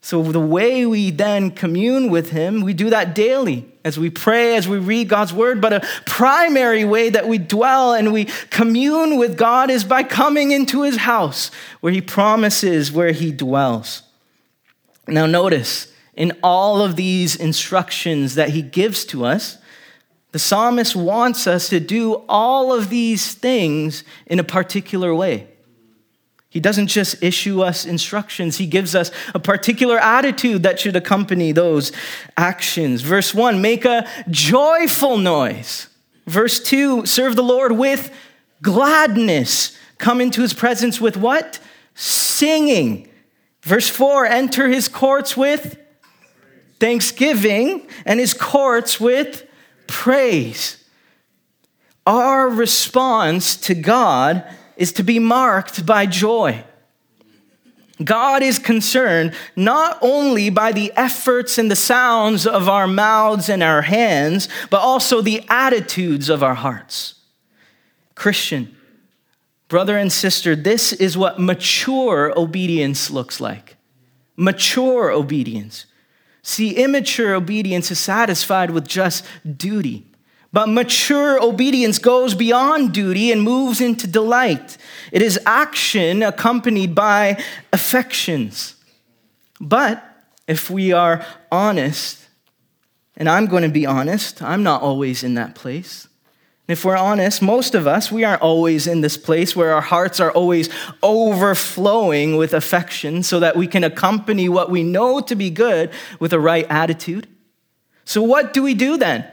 So, 0.00 0.22
the 0.22 0.38
way 0.38 0.84
we 0.84 1.10
then 1.10 1.50
commune 1.50 2.10
with 2.10 2.30
Him, 2.30 2.60
we 2.60 2.74
do 2.74 2.90
that 2.90 3.14
daily 3.14 3.66
as 3.84 3.98
we 3.98 4.10
pray, 4.10 4.54
as 4.54 4.68
we 4.68 4.78
read 4.78 5.08
God's 5.08 5.32
word. 5.32 5.62
But 5.62 5.72
a 5.72 5.80
primary 6.04 6.84
way 6.84 7.08
that 7.08 7.26
we 7.26 7.38
dwell 7.38 7.94
and 7.94 8.12
we 8.12 8.26
commune 8.50 9.16
with 9.16 9.38
God 9.38 9.70
is 9.70 9.82
by 9.82 10.02
coming 10.02 10.50
into 10.50 10.82
His 10.82 10.98
house, 10.98 11.50
where 11.80 11.92
He 11.92 12.02
promises 12.02 12.92
where 12.92 13.12
He 13.12 13.32
dwells. 13.32 14.02
Now, 15.08 15.24
notice 15.24 15.90
in 16.14 16.32
all 16.42 16.82
of 16.82 16.96
these 16.96 17.34
instructions 17.36 18.34
that 18.34 18.50
He 18.50 18.60
gives 18.60 19.06
to 19.06 19.24
us, 19.24 19.56
the 20.34 20.40
psalmist 20.40 20.96
wants 20.96 21.46
us 21.46 21.68
to 21.68 21.78
do 21.78 22.14
all 22.28 22.72
of 22.72 22.90
these 22.90 23.34
things 23.34 24.02
in 24.26 24.40
a 24.40 24.42
particular 24.42 25.14
way. 25.14 25.46
He 26.48 26.58
doesn't 26.58 26.88
just 26.88 27.22
issue 27.22 27.62
us 27.62 27.86
instructions, 27.86 28.56
he 28.56 28.66
gives 28.66 28.96
us 28.96 29.12
a 29.32 29.38
particular 29.38 29.96
attitude 29.96 30.64
that 30.64 30.80
should 30.80 30.96
accompany 30.96 31.52
those 31.52 31.92
actions. 32.36 33.02
Verse 33.02 33.32
1 33.32 33.62
make 33.62 33.84
a 33.84 34.08
joyful 34.28 35.18
noise. 35.18 35.86
Verse 36.26 36.58
2 36.58 37.06
serve 37.06 37.36
the 37.36 37.44
Lord 37.44 37.70
with 37.70 38.12
gladness. 38.60 39.78
Come 39.98 40.20
into 40.20 40.42
his 40.42 40.52
presence 40.52 41.00
with 41.00 41.16
what? 41.16 41.60
Singing. 41.94 43.08
Verse 43.62 43.88
4 43.88 44.26
enter 44.26 44.68
his 44.68 44.88
courts 44.88 45.36
with 45.36 45.78
thanksgiving 46.80 47.86
and 48.04 48.18
his 48.18 48.34
courts 48.34 48.98
with 48.98 49.43
praise. 49.94 50.84
Our 52.04 52.48
response 52.48 53.54
to 53.68 53.74
God 53.76 54.44
is 54.76 54.92
to 54.94 55.04
be 55.04 55.20
marked 55.20 55.86
by 55.86 56.04
joy. 56.06 56.64
God 58.02 58.42
is 58.42 58.58
concerned 58.58 59.34
not 59.54 59.96
only 60.02 60.50
by 60.50 60.72
the 60.72 60.92
efforts 60.96 61.58
and 61.58 61.70
the 61.70 61.76
sounds 61.76 62.44
of 62.44 62.68
our 62.68 62.88
mouths 62.88 63.48
and 63.48 63.62
our 63.62 63.82
hands, 63.82 64.48
but 64.68 64.80
also 64.80 65.22
the 65.22 65.44
attitudes 65.48 66.28
of 66.28 66.42
our 66.42 66.56
hearts. 66.56 67.14
Christian, 68.16 68.76
brother 69.68 69.96
and 69.96 70.12
sister, 70.12 70.56
this 70.56 70.92
is 70.92 71.16
what 71.16 71.38
mature 71.38 72.36
obedience 72.36 73.12
looks 73.12 73.40
like. 73.40 73.76
Mature 74.36 75.12
obedience. 75.12 75.86
See, 76.44 76.76
immature 76.76 77.34
obedience 77.34 77.90
is 77.90 77.98
satisfied 77.98 78.70
with 78.70 78.86
just 78.86 79.24
duty. 79.56 80.06
But 80.52 80.68
mature 80.68 81.42
obedience 81.42 81.98
goes 81.98 82.34
beyond 82.34 82.92
duty 82.92 83.32
and 83.32 83.42
moves 83.42 83.80
into 83.80 84.06
delight. 84.06 84.76
It 85.10 85.22
is 85.22 85.40
action 85.46 86.22
accompanied 86.22 86.94
by 86.94 87.42
affections. 87.72 88.76
But 89.58 90.04
if 90.46 90.68
we 90.68 90.92
are 90.92 91.24
honest, 91.50 92.28
and 93.16 93.28
I'm 93.28 93.46
going 93.46 93.62
to 93.62 93.70
be 93.70 93.86
honest, 93.86 94.42
I'm 94.42 94.62
not 94.62 94.82
always 94.82 95.24
in 95.24 95.34
that 95.34 95.54
place. 95.54 96.08
If 96.66 96.82
we're 96.84 96.96
honest, 96.96 97.42
most 97.42 97.74
of 97.74 97.86
us, 97.86 98.10
we 98.10 98.24
aren't 98.24 98.40
always 98.40 98.86
in 98.86 99.02
this 99.02 99.18
place 99.18 99.54
where 99.54 99.74
our 99.74 99.82
hearts 99.82 100.18
are 100.18 100.32
always 100.32 100.70
overflowing 101.02 102.36
with 102.36 102.54
affection 102.54 103.22
so 103.22 103.38
that 103.40 103.54
we 103.54 103.66
can 103.66 103.84
accompany 103.84 104.48
what 104.48 104.70
we 104.70 104.82
know 104.82 105.20
to 105.20 105.34
be 105.34 105.50
good 105.50 105.90
with 106.18 106.32
a 106.32 106.40
right 106.40 106.66
attitude. 106.70 107.28
So, 108.06 108.22
what 108.22 108.54
do 108.54 108.62
we 108.62 108.72
do 108.72 108.96
then? 108.96 109.28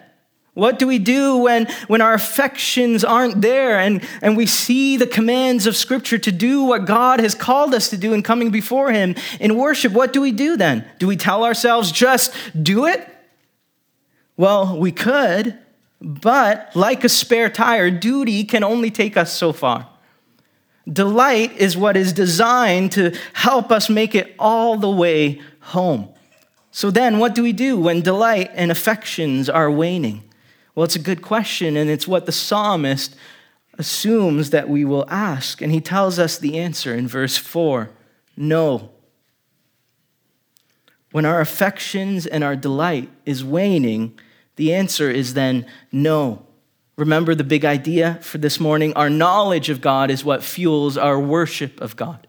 What 0.54 0.80
do 0.80 0.86
we 0.86 1.00
do 1.00 1.38
when, 1.38 1.68
when 1.88 2.02
our 2.02 2.14
affections 2.14 3.06
aren't 3.06 3.42
there 3.42 3.80
and, 3.80 4.04
and 4.22 4.36
we 4.36 4.46
see 4.46 4.98
the 4.98 5.08
commands 5.08 5.66
of 5.66 5.78
Scripture 5.78 6.18
to 6.18 6.32
do 6.32 6.66
what 6.66 6.84
God 6.84 7.22
has 7.22 7.34
called 7.34 7.74
us 7.74 7.90
to 7.92 7.98
do 7.98 8.14
in 8.14 8.22
coming 8.22 8.52
before 8.52 8.92
Him 8.92 9.16
in 9.40 9.56
worship? 9.56 9.94
What 9.94 10.12
do 10.12 10.20
we 10.20 10.34
do 10.34 10.58
then? 10.58 10.86
Do 11.00 11.08
we 11.08 11.16
tell 11.16 11.46
ourselves, 11.46 11.94
just 11.94 12.34
do 12.62 12.86
it? 12.86 13.08
Well, 14.36 14.78
we 14.78 14.92
could, 14.92 15.58
but 16.02 16.76
like 16.76 17.04
a 17.04 17.10
spare 17.10 17.50
tire, 17.50 17.92
duty 17.92 18.44
can 18.44 18.64
only 18.64 18.90
take 18.90 19.16
us 19.16 19.32
so 19.32 19.54
far. 19.54 19.88
Delight 20.92 21.56
is 21.58 21.78
what 21.78 21.96
is 21.96 22.12
designed 22.12 22.92
to 22.94 23.16
help 23.34 23.72
us 23.72 23.90
make 23.90 24.16
it 24.16 24.34
all 24.40 24.78
the 24.78 24.90
way 24.90 25.40
home. 25.60 26.10
So 26.72 26.90
then, 26.90 27.20
what 27.20 27.36
do 27.36 27.44
we 27.44 27.54
do 27.54 27.78
when 27.78 28.02
delight 28.02 28.50
and 28.54 28.72
affections 28.72 29.50
are 29.50 29.70
waning? 29.70 30.24
Well, 30.74 30.86
it's 30.86 30.96
a 30.96 31.00
good 31.00 31.22
question, 31.22 31.78
and 31.78 31.90
it's 31.90 32.08
what 32.08 32.26
the 32.26 32.32
psalmist 32.32 33.16
assumes 33.78 34.50
that 34.52 34.70
we 34.70 34.86
will 34.86 35.06
ask. 35.10 35.62
And 35.62 35.72
he 35.72 35.82
tells 35.82 36.18
us 36.18 36.38
the 36.38 36.58
answer 36.58 36.96
in 36.96 37.08
verse 37.08 37.38
4 37.38 37.92
know. 38.36 38.90
When 41.12 41.26
our 41.26 41.42
affections 41.42 42.26
and 42.26 42.44
our 42.44 42.56
delight 42.56 43.10
is 43.26 43.44
waning, 43.44 44.18
the 44.62 44.76
answer 44.76 45.10
is 45.10 45.34
then 45.34 45.66
know. 45.92 46.46
Remember 46.96 47.34
the 47.34 47.44
big 47.44 47.66
idea 47.66 48.20
for 48.22 48.38
this 48.38 48.60
morning? 48.60 48.94
Our 48.94 49.10
knowledge 49.10 49.72
of 49.72 49.82
God 49.82 50.12
is 50.12 50.24
what 50.24 50.44
fuels 50.44 51.00
our 51.00 51.20
worship 51.20 51.82
of 51.82 51.96
God. 51.96 52.28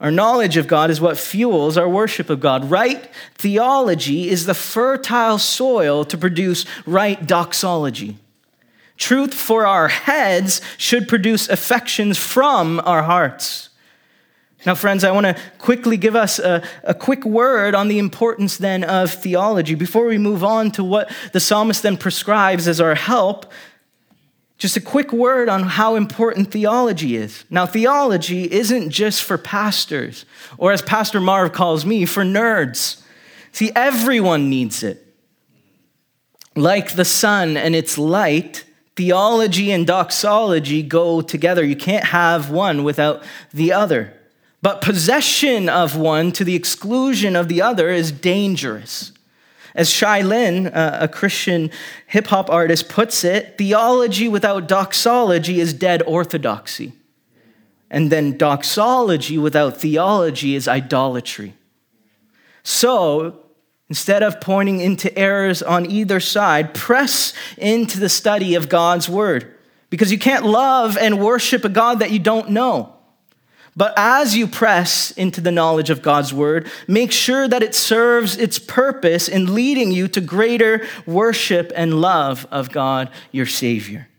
Our 0.00 0.10
knowledge 0.10 0.56
of 0.56 0.66
God 0.66 0.88
is 0.88 0.98
what 0.98 1.18
fuels 1.18 1.76
our 1.76 1.90
worship 1.90 2.30
of 2.30 2.40
God. 2.40 2.70
Right 2.70 3.06
theology 3.34 4.30
is 4.30 4.46
the 4.46 4.54
fertile 4.54 5.36
soil 5.36 6.06
to 6.06 6.16
produce 6.16 6.64
right 6.86 7.26
doxology. 7.26 8.16
Truth 8.96 9.34
for 9.34 9.66
our 9.66 9.88
heads 9.88 10.62
should 10.78 11.06
produce 11.06 11.50
affections 11.50 12.16
from 12.16 12.80
our 12.86 13.02
hearts. 13.02 13.68
Now, 14.66 14.74
friends, 14.74 15.04
I 15.04 15.10
want 15.10 15.24
to 15.24 15.36
quickly 15.58 15.96
give 15.96 16.14
us 16.14 16.38
a, 16.38 16.62
a, 16.84 16.92
quick 16.92 17.24
word 17.24 17.74
on 17.74 17.88
the 17.88 17.98
importance 17.98 18.58
then 18.58 18.84
of 18.84 19.10
theology 19.10 19.74
before 19.74 20.04
we 20.04 20.18
move 20.18 20.44
on 20.44 20.70
to 20.72 20.84
what 20.84 21.10
the 21.32 21.40
psalmist 21.40 21.82
then 21.82 21.96
prescribes 21.96 22.68
as 22.68 22.78
our 22.78 22.94
help 22.94 23.50
just 24.60 24.76
a 24.76 24.80
quick 24.80 25.10
word 25.10 25.48
on 25.48 25.62
how 25.62 25.94
important 25.96 26.50
theology 26.50 27.16
is. 27.16 27.44
Now, 27.48 27.64
theology 27.64 28.44
isn't 28.52 28.90
just 28.90 29.22
for 29.22 29.38
pastors, 29.38 30.26
or 30.58 30.70
as 30.70 30.82
Pastor 30.82 31.18
Marv 31.18 31.54
calls 31.54 31.86
me, 31.86 32.04
for 32.04 32.22
nerds. 32.22 33.02
See, 33.52 33.72
everyone 33.74 34.50
needs 34.50 34.82
it. 34.82 35.06
Like 36.54 36.92
the 36.92 37.06
sun 37.06 37.56
and 37.56 37.74
its 37.74 37.96
light, 37.96 38.64
theology 38.96 39.72
and 39.72 39.86
doxology 39.86 40.82
go 40.82 41.22
together. 41.22 41.64
You 41.64 41.76
can't 41.76 42.04
have 42.04 42.50
one 42.50 42.84
without 42.84 43.22
the 43.54 43.72
other. 43.72 44.14
But 44.62 44.82
possession 44.82 45.68
of 45.68 45.96
one 45.96 46.32
to 46.32 46.44
the 46.44 46.54
exclusion 46.54 47.34
of 47.34 47.48
the 47.48 47.62
other 47.62 47.90
is 47.90 48.12
dangerous. 48.12 49.12
As 49.74 49.88
Shai 49.88 50.20
Linne, 50.20 50.66
uh, 50.66 50.98
a 51.00 51.08
Christian 51.08 51.70
hip 52.06 52.26
hop 52.26 52.50
artist, 52.50 52.88
puts 52.88 53.24
it, 53.24 53.56
theology 53.56 54.28
without 54.28 54.68
doxology 54.68 55.60
is 55.60 55.72
dead 55.72 56.02
orthodoxy. 56.06 56.92
And 57.90 58.10
then 58.10 58.36
doxology 58.36 59.38
without 59.38 59.76
theology 59.76 60.54
is 60.54 60.68
idolatry. 60.68 61.54
So, 62.62 63.40
instead 63.88 64.22
of 64.22 64.40
pointing 64.40 64.80
into 64.80 65.16
errors 65.18 65.62
on 65.62 65.90
either 65.90 66.20
side, 66.20 66.74
press 66.74 67.32
into 67.56 67.98
the 67.98 68.08
study 68.08 68.54
of 68.54 68.68
God's 68.68 69.08
word. 69.08 69.54
Because 69.88 70.12
you 70.12 70.18
can't 70.18 70.44
love 70.44 70.96
and 70.96 71.20
worship 71.20 71.64
a 71.64 71.68
God 71.68 71.98
that 72.00 72.10
you 72.10 72.18
don't 72.18 72.50
know. 72.50 72.94
But 73.76 73.94
as 73.96 74.36
you 74.36 74.46
press 74.46 75.10
into 75.12 75.40
the 75.40 75.52
knowledge 75.52 75.90
of 75.90 76.02
God's 76.02 76.34
word, 76.34 76.70
make 76.86 77.12
sure 77.12 77.48
that 77.48 77.62
it 77.62 77.74
serves 77.74 78.36
its 78.36 78.58
purpose 78.58 79.28
in 79.28 79.54
leading 79.54 79.90
you 79.92 80.08
to 80.08 80.20
greater 80.20 80.86
worship 81.06 81.72
and 81.74 82.00
love 82.00 82.46
of 82.50 82.70
God, 82.70 83.10
your 83.32 83.46
Savior. 83.46 84.09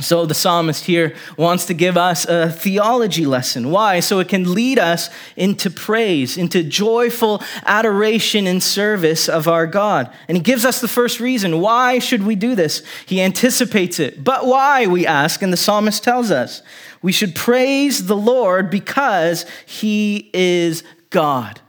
So 0.00 0.26
the 0.26 0.34
psalmist 0.34 0.86
here 0.86 1.14
wants 1.38 1.66
to 1.66 1.74
give 1.74 1.96
us 1.96 2.26
a 2.26 2.50
theology 2.50 3.26
lesson. 3.26 3.70
Why? 3.70 4.00
So 4.00 4.18
it 4.18 4.28
can 4.28 4.52
lead 4.52 4.78
us 4.78 5.08
into 5.36 5.70
praise, 5.70 6.36
into 6.36 6.64
joyful 6.64 7.40
adoration 7.64 8.48
and 8.48 8.60
service 8.60 9.28
of 9.28 9.46
our 9.46 9.68
God. 9.68 10.12
And 10.26 10.36
he 10.36 10.42
gives 10.42 10.64
us 10.64 10.80
the 10.80 10.88
first 10.88 11.20
reason. 11.20 11.60
Why 11.60 12.00
should 12.00 12.24
we 12.24 12.34
do 12.34 12.56
this? 12.56 12.82
He 13.06 13.22
anticipates 13.22 14.00
it. 14.00 14.24
But 14.24 14.46
why, 14.46 14.86
we 14.88 15.06
ask, 15.06 15.42
and 15.42 15.52
the 15.52 15.56
psalmist 15.56 16.02
tells 16.02 16.32
us. 16.32 16.62
We 17.00 17.12
should 17.12 17.36
praise 17.36 18.06
the 18.06 18.16
Lord 18.16 18.70
because 18.70 19.46
he 19.64 20.28
is 20.34 20.82
God. 21.10 21.60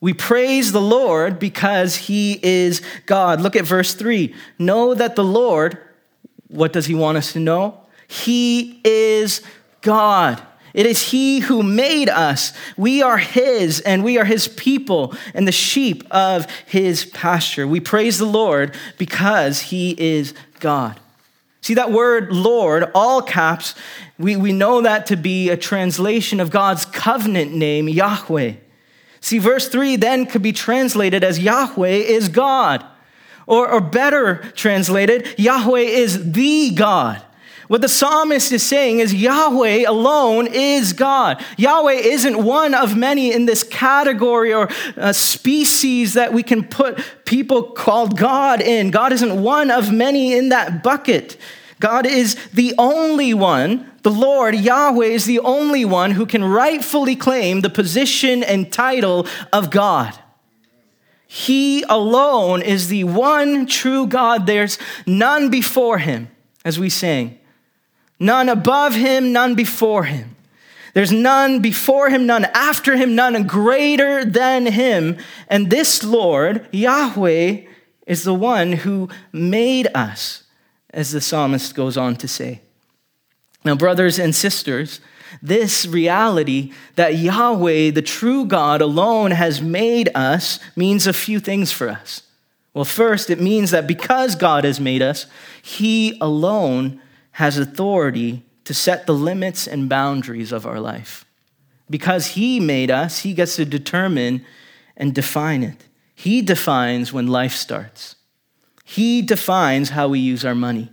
We 0.00 0.14
praise 0.14 0.72
the 0.72 0.80
Lord 0.80 1.38
because 1.38 1.96
he 1.96 2.40
is 2.42 2.80
God. 3.06 3.40
Look 3.40 3.56
at 3.56 3.66
verse 3.66 3.94
3. 3.94 4.34
Know 4.58 4.94
that 4.94 5.16
the 5.16 5.24
Lord, 5.24 5.78
what 6.52 6.72
does 6.72 6.86
he 6.86 6.94
want 6.94 7.18
us 7.18 7.32
to 7.32 7.40
know? 7.40 7.80
He 8.08 8.80
is 8.84 9.42
God. 9.80 10.42
It 10.74 10.86
is 10.86 11.10
He 11.10 11.40
who 11.40 11.62
made 11.62 12.08
us. 12.08 12.52
We 12.76 13.02
are 13.02 13.18
His, 13.18 13.80
and 13.80 14.02
we 14.02 14.18
are 14.18 14.24
His 14.24 14.48
people 14.48 15.14
and 15.34 15.46
the 15.46 15.52
sheep 15.52 16.04
of 16.10 16.50
His 16.66 17.04
pasture. 17.04 17.66
We 17.66 17.80
praise 17.80 18.18
the 18.18 18.26
Lord 18.26 18.74
because 18.98 19.60
He 19.60 19.94
is 19.98 20.34
God. 20.60 20.98
See 21.60 21.74
that 21.74 21.92
word 21.92 22.32
Lord, 22.32 22.90
all 22.94 23.22
caps, 23.22 23.74
we, 24.18 24.36
we 24.36 24.52
know 24.52 24.82
that 24.82 25.06
to 25.06 25.16
be 25.16 25.50
a 25.50 25.56
translation 25.56 26.40
of 26.40 26.50
God's 26.50 26.84
covenant 26.84 27.52
name, 27.52 27.88
Yahweh. 27.88 28.54
See, 29.20 29.38
verse 29.38 29.68
3 29.68 29.96
then 29.96 30.26
could 30.26 30.42
be 30.42 30.52
translated 30.52 31.22
as 31.22 31.38
Yahweh 31.38 31.88
is 31.88 32.28
God. 32.28 32.84
Or, 33.46 33.68
or 33.68 33.80
better 33.80 34.36
translated, 34.54 35.34
Yahweh 35.38 35.80
is 35.80 36.32
the 36.32 36.70
God. 36.70 37.22
What 37.72 37.80
the 37.80 37.88
psalmist 37.88 38.52
is 38.52 38.62
saying 38.62 38.98
is 39.00 39.14
Yahweh 39.14 39.84
alone 39.88 40.46
is 40.46 40.92
God. 40.92 41.42
Yahweh 41.56 41.92
isn't 41.94 42.44
one 42.44 42.74
of 42.74 42.96
many 42.96 43.32
in 43.32 43.46
this 43.46 43.62
category 43.62 44.52
or 44.52 44.68
uh, 44.98 45.14
species 45.14 46.12
that 46.12 46.34
we 46.34 46.42
can 46.42 46.64
put 46.64 47.02
people 47.24 47.62
called 47.62 48.18
God 48.18 48.60
in. 48.60 48.90
God 48.90 49.12
isn't 49.12 49.42
one 49.42 49.70
of 49.70 49.90
many 49.90 50.34
in 50.34 50.50
that 50.50 50.82
bucket. 50.82 51.38
God 51.80 52.04
is 52.04 52.34
the 52.52 52.74
only 52.76 53.32
one, 53.32 53.90
the 54.02 54.10
Lord, 54.10 54.54
Yahweh, 54.54 55.06
is 55.06 55.24
the 55.24 55.40
only 55.40 55.84
one 55.84 56.10
who 56.10 56.26
can 56.26 56.44
rightfully 56.44 57.16
claim 57.16 57.62
the 57.62 57.70
position 57.70 58.42
and 58.42 58.70
title 58.70 59.26
of 59.52 59.70
God. 59.70 60.18
He 61.34 61.82
alone 61.88 62.60
is 62.60 62.88
the 62.88 63.04
one 63.04 63.64
true 63.64 64.06
God. 64.06 64.44
There's 64.44 64.78
none 65.06 65.48
before 65.48 65.96
him, 65.96 66.28
as 66.62 66.78
we 66.78 66.90
sing. 66.90 67.38
None 68.20 68.50
above 68.50 68.94
him, 68.94 69.32
none 69.32 69.54
before 69.54 70.04
him. 70.04 70.36
There's 70.92 71.10
none 71.10 71.60
before 71.60 72.10
him, 72.10 72.26
none 72.26 72.44
after 72.52 72.98
him, 72.98 73.14
none 73.14 73.46
greater 73.46 74.26
than 74.26 74.66
him. 74.66 75.16
And 75.48 75.70
this 75.70 76.04
Lord, 76.04 76.68
Yahweh, 76.70 77.62
is 78.06 78.24
the 78.24 78.34
one 78.34 78.72
who 78.72 79.08
made 79.32 79.88
us, 79.94 80.42
as 80.90 81.12
the 81.12 81.22
psalmist 81.22 81.74
goes 81.74 81.96
on 81.96 82.16
to 82.16 82.28
say. 82.28 82.60
Now, 83.64 83.74
brothers 83.74 84.18
and 84.18 84.34
sisters, 84.34 85.00
this 85.40 85.86
reality 85.86 86.72
that 86.96 87.16
Yahweh, 87.16 87.90
the 87.90 88.02
true 88.02 88.44
God 88.44 88.80
alone, 88.80 89.30
has 89.30 89.62
made 89.62 90.10
us 90.14 90.58
means 90.76 91.06
a 91.06 91.12
few 91.12 91.40
things 91.40 91.72
for 91.72 91.88
us. 91.88 92.22
Well, 92.74 92.84
first, 92.84 93.30
it 93.30 93.40
means 93.40 93.70
that 93.70 93.86
because 93.86 94.34
God 94.34 94.64
has 94.64 94.80
made 94.80 95.02
us, 95.02 95.26
He 95.62 96.18
alone 96.20 97.00
has 97.32 97.58
authority 97.58 98.44
to 98.64 98.74
set 98.74 99.06
the 99.06 99.14
limits 99.14 99.66
and 99.66 99.88
boundaries 99.88 100.52
of 100.52 100.66
our 100.66 100.80
life. 100.80 101.24
Because 101.90 102.28
He 102.28 102.60
made 102.60 102.90
us, 102.90 103.20
He 103.20 103.34
gets 103.34 103.56
to 103.56 103.64
determine 103.64 104.44
and 104.96 105.14
define 105.14 105.62
it. 105.62 105.84
He 106.14 106.40
defines 106.40 107.12
when 107.12 107.26
life 107.26 107.54
starts, 107.54 108.16
He 108.84 109.22
defines 109.22 109.90
how 109.90 110.08
we 110.08 110.20
use 110.20 110.44
our 110.44 110.54
money, 110.54 110.90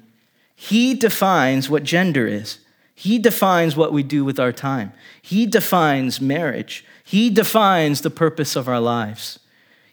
He 0.56 0.94
defines 0.94 1.70
what 1.70 1.84
gender 1.84 2.28
is. 2.28 2.60
He 3.00 3.18
defines 3.18 3.78
what 3.78 3.94
we 3.94 4.04
do 4.04 4.26
with 4.26 4.42
our 4.42 4.52
time. 4.52 4.92
He 5.22 5.46
defines 5.46 6.20
marriage. 6.20 6.84
He 7.06 7.30
defines 7.30 8.02
the 8.02 8.10
purpose 8.10 8.58
of 8.58 8.68
our 8.68 8.82
lives. 8.82 9.40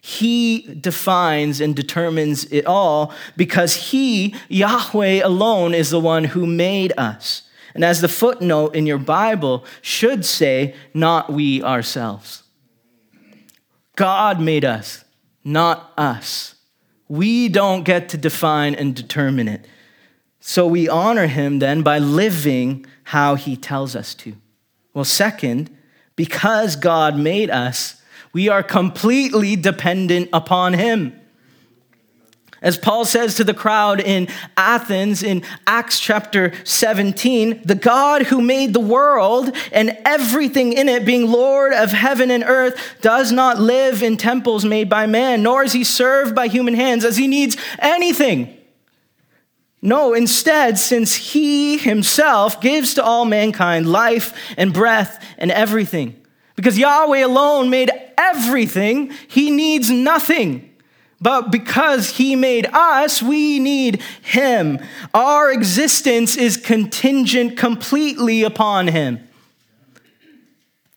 He 0.01 0.75
defines 0.81 1.61
and 1.61 1.73
determines 1.73 2.43
it 2.51 2.65
all 2.65 3.13
because 3.37 3.91
He, 3.91 4.35
Yahweh 4.49 5.21
alone, 5.23 5.73
is 5.73 5.89
the 5.89 6.01
one 6.01 6.25
who 6.25 6.45
made 6.45 6.91
us. 6.97 7.43
And 7.73 7.85
as 7.85 8.01
the 8.01 8.09
footnote 8.09 8.75
in 8.75 8.85
your 8.85 8.97
Bible 8.97 9.63
should 9.81 10.25
say, 10.25 10.75
not 10.93 11.31
we 11.31 11.63
ourselves. 11.63 12.43
God 13.95 14.41
made 14.41 14.65
us, 14.65 15.05
not 15.45 15.93
us. 15.97 16.55
We 17.07 17.47
don't 17.47 17.83
get 17.83 18.09
to 18.09 18.17
define 18.17 18.75
and 18.75 18.93
determine 18.93 19.47
it. 19.47 19.65
So 20.39 20.67
we 20.67 20.87
honor 20.87 21.27
Him 21.27 21.59
then 21.59 21.81
by 21.81 21.99
living 21.99 22.85
how 23.03 23.35
He 23.35 23.55
tells 23.55 23.95
us 23.95 24.13
to. 24.15 24.35
Well, 24.93 25.05
second, 25.05 25.69
because 26.15 26.75
God 26.75 27.17
made 27.17 27.49
us, 27.49 28.01
we 28.33 28.49
are 28.49 28.63
completely 28.63 29.55
dependent 29.55 30.29
upon 30.33 30.73
him. 30.73 31.19
As 32.59 32.77
Paul 32.77 33.05
says 33.05 33.35
to 33.35 33.43
the 33.43 33.53
crowd 33.53 33.99
in 33.99 34.27
Athens 34.57 35.21
in 35.21 35.43
Acts 35.67 35.99
chapter 35.99 36.53
17, 36.63 37.61
the 37.63 37.75
God 37.75 38.23
who 38.23 38.41
made 38.41 38.73
the 38.73 38.79
world 38.79 39.55
and 39.71 39.95
everything 40.03 40.73
in 40.73 40.89
it, 40.89 41.05
being 41.05 41.31
Lord 41.31 41.71
of 41.71 41.91
heaven 41.91 42.31
and 42.31 42.43
earth, 42.43 42.97
does 43.01 43.31
not 43.31 43.59
live 43.59 44.01
in 44.01 44.17
temples 44.17 44.65
made 44.65 44.89
by 44.89 45.05
man, 45.05 45.43
nor 45.43 45.63
is 45.63 45.73
he 45.73 45.83
served 45.83 46.33
by 46.33 46.47
human 46.47 46.73
hands 46.73 47.05
as 47.05 47.17
he 47.17 47.27
needs 47.27 47.57
anything. 47.77 48.56
No, 49.87 50.13
instead, 50.13 50.77
since 50.77 51.15
he 51.15 51.77
himself 51.77 52.59
gives 52.59 52.93
to 52.95 53.03
all 53.05 53.23
mankind 53.23 53.89
life 53.89 54.33
and 54.57 54.73
breath 54.73 55.23
and 55.37 55.49
everything, 55.49 56.21
because 56.57 56.77
Yahweh 56.77 57.23
alone 57.23 57.69
made 57.69 57.89
everything, 58.17 59.13
he 59.29 59.49
needs 59.49 59.89
nothing. 59.89 60.69
But 61.21 61.53
because 61.53 62.17
he 62.17 62.35
made 62.35 62.65
us, 62.73 63.23
we 63.23 63.59
need 63.59 64.01
him. 64.23 64.79
Our 65.13 65.53
existence 65.53 66.35
is 66.35 66.57
contingent 66.57 67.55
completely 67.55 68.43
upon 68.43 68.89
him. 68.89 69.25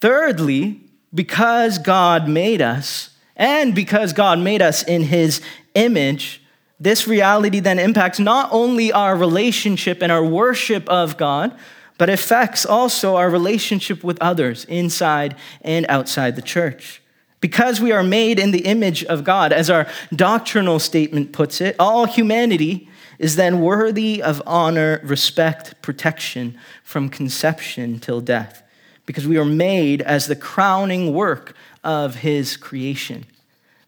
Thirdly, 0.00 0.80
because 1.14 1.78
God 1.78 2.28
made 2.28 2.60
us, 2.60 3.10
and 3.36 3.72
because 3.72 4.12
God 4.12 4.40
made 4.40 4.60
us 4.62 4.82
in 4.82 5.04
his 5.04 5.40
image, 5.76 6.39
this 6.80 7.06
reality 7.06 7.60
then 7.60 7.78
impacts 7.78 8.18
not 8.18 8.48
only 8.50 8.90
our 8.90 9.14
relationship 9.14 10.02
and 10.02 10.10
our 10.10 10.24
worship 10.24 10.88
of 10.88 11.18
God, 11.18 11.54
but 11.98 12.08
affects 12.08 12.64
also 12.64 13.16
our 13.16 13.28
relationship 13.28 14.02
with 14.02 14.16
others 14.22 14.64
inside 14.64 15.36
and 15.60 15.84
outside 15.90 16.34
the 16.34 16.42
church. 16.42 17.02
Because 17.42 17.80
we 17.80 17.92
are 17.92 18.02
made 18.02 18.38
in 18.38 18.50
the 18.50 18.66
image 18.66 19.04
of 19.04 19.24
God, 19.24 19.52
as 19.52 19.68
our 19.68 19.86
doctrinal 20.14 20.78
statement 20.78 21.32
puts 21.32 21.60
it, 21.60 21.76
all 21.78 22.06
humanity 22.06 22.88
is 23.18 23.36
then 23.36 23.60
worthy 23.60 24.22
of 24.22 24.42
honor, 24.46 25.00
respect, 25.04 25.80
protection 25.82 26.58
from 26.82 27.10
conception 27.10 27.98
till 27.98 28.22
death, 28.22 28.62
because 29.04 29.26
we 29.26 29.36
are 29.36 29.44
made 29.44 30.00
as 30.00 30.26
the 30.26 30.36
crowning 30.36 31.12
work 31.12 31.54
of 31.84 32.16
His 32.16 32.56
creation. 32.56 33.26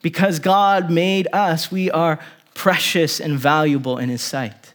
Because 0.03 0.39
God 0.39 0.91
made 0.91 1.29
us, 1.33 1.71
we 1.71 1.91
are 1.91 2.19
precious 2.55 3.21
and 3.21 3.39
valuable 3.39 3.99
in 3.99 4.09
His 4.09 4.23
sight. 4.23 4.75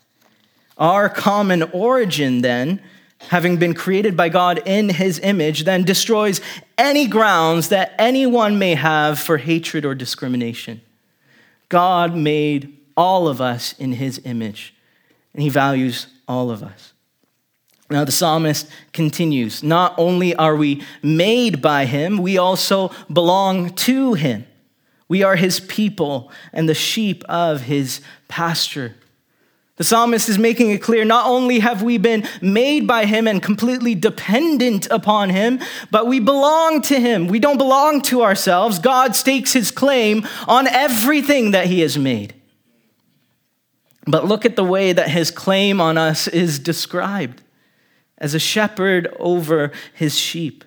Our 0.78 1.10
common 1.10 1.63
origin, 1.63 2.42
then, 2.42 2.82
having 3.20 3.58
been 3.58 3.74
created 3.74 4.16
by 4.16 4.30
God 4.30 4.62
in 4.66 4.90
his 4.90 5.20
image, 5.20 5.63
then 5.63 5.84
destroys 5.84 6.40
any 6.78 7.08
grounds 7.08 7.70
that 7.70 7.96
anyone 7.98 8.60
may 8.60 8.76
have 8.76 9.20
for 9.20 9.38
hatred 9.38 9.86
or 9.86 9.96
discrimination. 9.96 10.82
God 11.70 12.16
made 12.16 12.78
all 12.96 13.28
of 13.28 13.42
us 13.42 13.74
in 13.80 13.94
his 13.94 14.22
image, 14.24 14.74
and 15.34 15.42
he 15.42 15.50
values 15.50 16.08
all 16.28 16.50
of 16.52 16.63
us. 16.63 16.94
Now, 17.90 18.04
the 18.04 18.12
psalmist 18.12 18.68
continues 18.92 19.63
Not 19.63 19.96
only 19.98 20.36
are 20.36 20.56
we 20.56 20.84
made 21.02 21.62
by 21.62 21.86
him, 21.86 22.18
we 22.18 22.38
also 22.38 22.92
belong 23.12 23.72
to 23.76 24.13
him. 24.13 24.46
We 25.08 25.24
are 25.24 25.36
his 25.36 25.60
people 25.60 26.32
and 26.52 26.67
the 26.67 26.74
sheep 26.74 27.24
of 27.30 27.62
his 27.62 28.02
pasture. 28.28 28.96
The 29.78 29.84
psalmist 29.84 30.28
is 30.28 30.39
making 30.39 30.72
it 30.72 30.82
clear 30.82 31.06
not 31.06 31.28
only 31.28 31.60
have 31.60 31.84
we 31.84 32.00
been 32.00 32.28
made 32.41 32.88
by 32.88 33.06
him 33.06 33.28
and 33.28 33.41
completely 33.41 33.93
dependent 33.93 34.88
upon 34.89 35.30
him, 35.30 35.60
but 35.91 36.08
we 36.08 36.20
belong 36.20 36.82
to 36.84 37.00
him. 37.00 37.28
We 37.28 37.39
don't 37.39 37.60
belong 37.60 38.02
to 38.04 38.24
ourselves. 38.24 38.80
God 38.80 39.15
stakes 39.15 39.54
his 39.54 39.70
claim 39.70 40.28
on 40.48 40.67
everything 40.67 41.52
that 41.52 41.67
he 41.67 41.82
has 41.82 41.98
made. 41.98 42.34
But 44.08 44.26
look 44.26 44.46
at 44.46 44.56
the 44.56 44.63
way 44.63 44.93
that 44.93 45.10
his 45.10 45.30
claim 45.30 45.80
on 45.80 45.98
us 45.98 46.28
is 46.28 46.58
described 46.58 47.43
as 48.17 48.34
a 48.34 48.39
shepherd 48.39 49.15
over 49.20 49.72
his 49.93 50.17
sheep. 50.17 50.63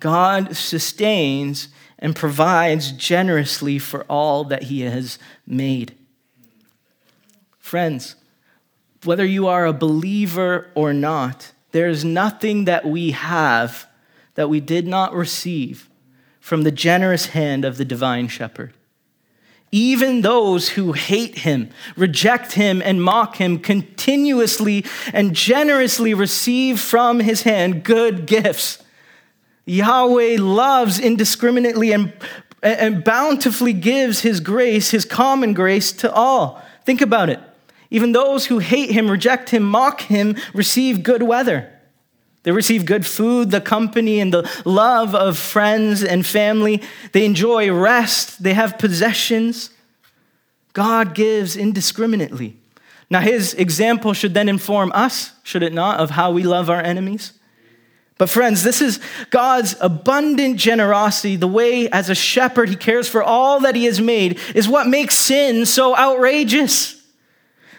God 0.00 0.56
sustains 0.56 1.68
and 1.98 2.14
provides 2.14 2.92
generously 2.92 3.78
for 3.78 4.04
all 4.04 4.44
that 4.44 4.64
he 4.64 4.82
has 4.82 5.18
made. 5.46 5.94
Friends, 7.58 8.14
whether 9.04 9.24
you 9.24 9.46
are 9.46 9.66
a 9.66 9.72
believer 9.72 10.68
or 10.74 10.92
not, 10.92 11.52
there 11.72 11.88
is 11.88 12.04
nothing 12.04 12.64
that 12.64 12.84
we 12.84 13.10
have 13.10 13.86
that 14.34 14.48
we 14.48 14.60
did 14.60 14.86
not 14.86 15.12
receive 15.12 15.88
from 16.40 16.62
the 16.62 16.70
generous 16.70 17.26
hand 17.26 17.64
of 17.64 17.76
the 17.76 17.84
divine 17.84 18.28
shepherd. 18.28 18.72
Even 19.70 20.22
those 20.22 20.70
who 20.70 20.92
hate 20.92 21.38
him, 21.38 21.68
reject 21.94 22.52
him, 22.52 22.80
and 22.80 23.02
mock 23.02 23.36
him 23.36 23.58
continuously 23.58 24.84
and 25.12 25.34
generously 25.34 26.14
receive 26.14 26.80
from 26.80 27.20
his 27.20 27.42
hand 27.42 27.84
good 27.84 28.26
gifts. 28.26 28.82
Yahweh 29.68 30.38
loves 30.40 30.98
indiscriminately 30.98 31.92
and, 31.92 32.12
and 32.62 33.04
bountifully 33.04 33.74
gives 33.74 34.20
his 34.20 34.40
grace, 34.40 34.90
his 34.90 35.04
common 35.04 35.52
grace, 35.52 35.92
to 35.92 36.12
all. 36.12 36.62
Think 36.84 37.02
about 37.02 37.28
it. 37.28 37.38
Even 37.90 38.12
those 38.12 38.46
who 38.46 38.58
hate 38.58 38.90
him, 38.90 39.10
reject 39.10 39.50
him, 39.50 39.62
mock 39.62 40.02
him, 40.02 40.36
receive 40.54 41.02
good 41.02 41.22
weather. 41.22 41.70
They 42.44 42.52
receive 42.52 42.86
good 42.86 43.04
food, 43.04 43.50
the 43.50 43.60
company, 43.60 44.20
and 44.20 44.32
the 44.32 44.50
love 44.64 45.14
of 45.14 45.36
friends 45.36 46.02
and 46.02 46.24
family. 46.24 46.82
They 47.12 47.26
enjoy 47.26 47.70
rest. 47.70 48.42
They 48.42 48.54
have 48.54 48.78
possessions. 48.78 49.70
God 50.72 51.14
gives 51.14 51.56
indiscriminately. 51.56 52.56
Now, 53.10 53.20
his 53.20 53.54
example 53.54 54.12
should 54.14 54.34
then 54.34 54.48
inform 54.48 54.92
us, 54.94 55.32
should 55.42 55.62
it 55.62 55.72
not, 55.72 56.00
of 56.00 56.10
how 56.10 56.30
we 56.30 56.42
love 56.42 56.70
our 56.70 56.80
enemies? 56.80 57.37
But, 58.18 58.28
friends, 58.28 58.64
this 58.64 58.82
is 58.82 58.98
God's 59.30 59.76
abundant 59.80 60.56
generosity. 60.56 61.36
The 61.36 61.46
way, 61.46 61.88
as 61.88 62.10
a 62.10 62.16
shepherd, 62.16 62.68
he 62.68 62.74
cares 62.74 63.08
for 63.08 63.22
all 63.22 63.60
that 63.60 63.76
he 63.76 63.84
has 63.84 64.00
made, 64.00 64.40
is 64.56 64.68
what 64.68 64.88
makes 64.88 65.14
sin 65.14 65.64
so 65.64 65.96
outrageous. 65.96 67.00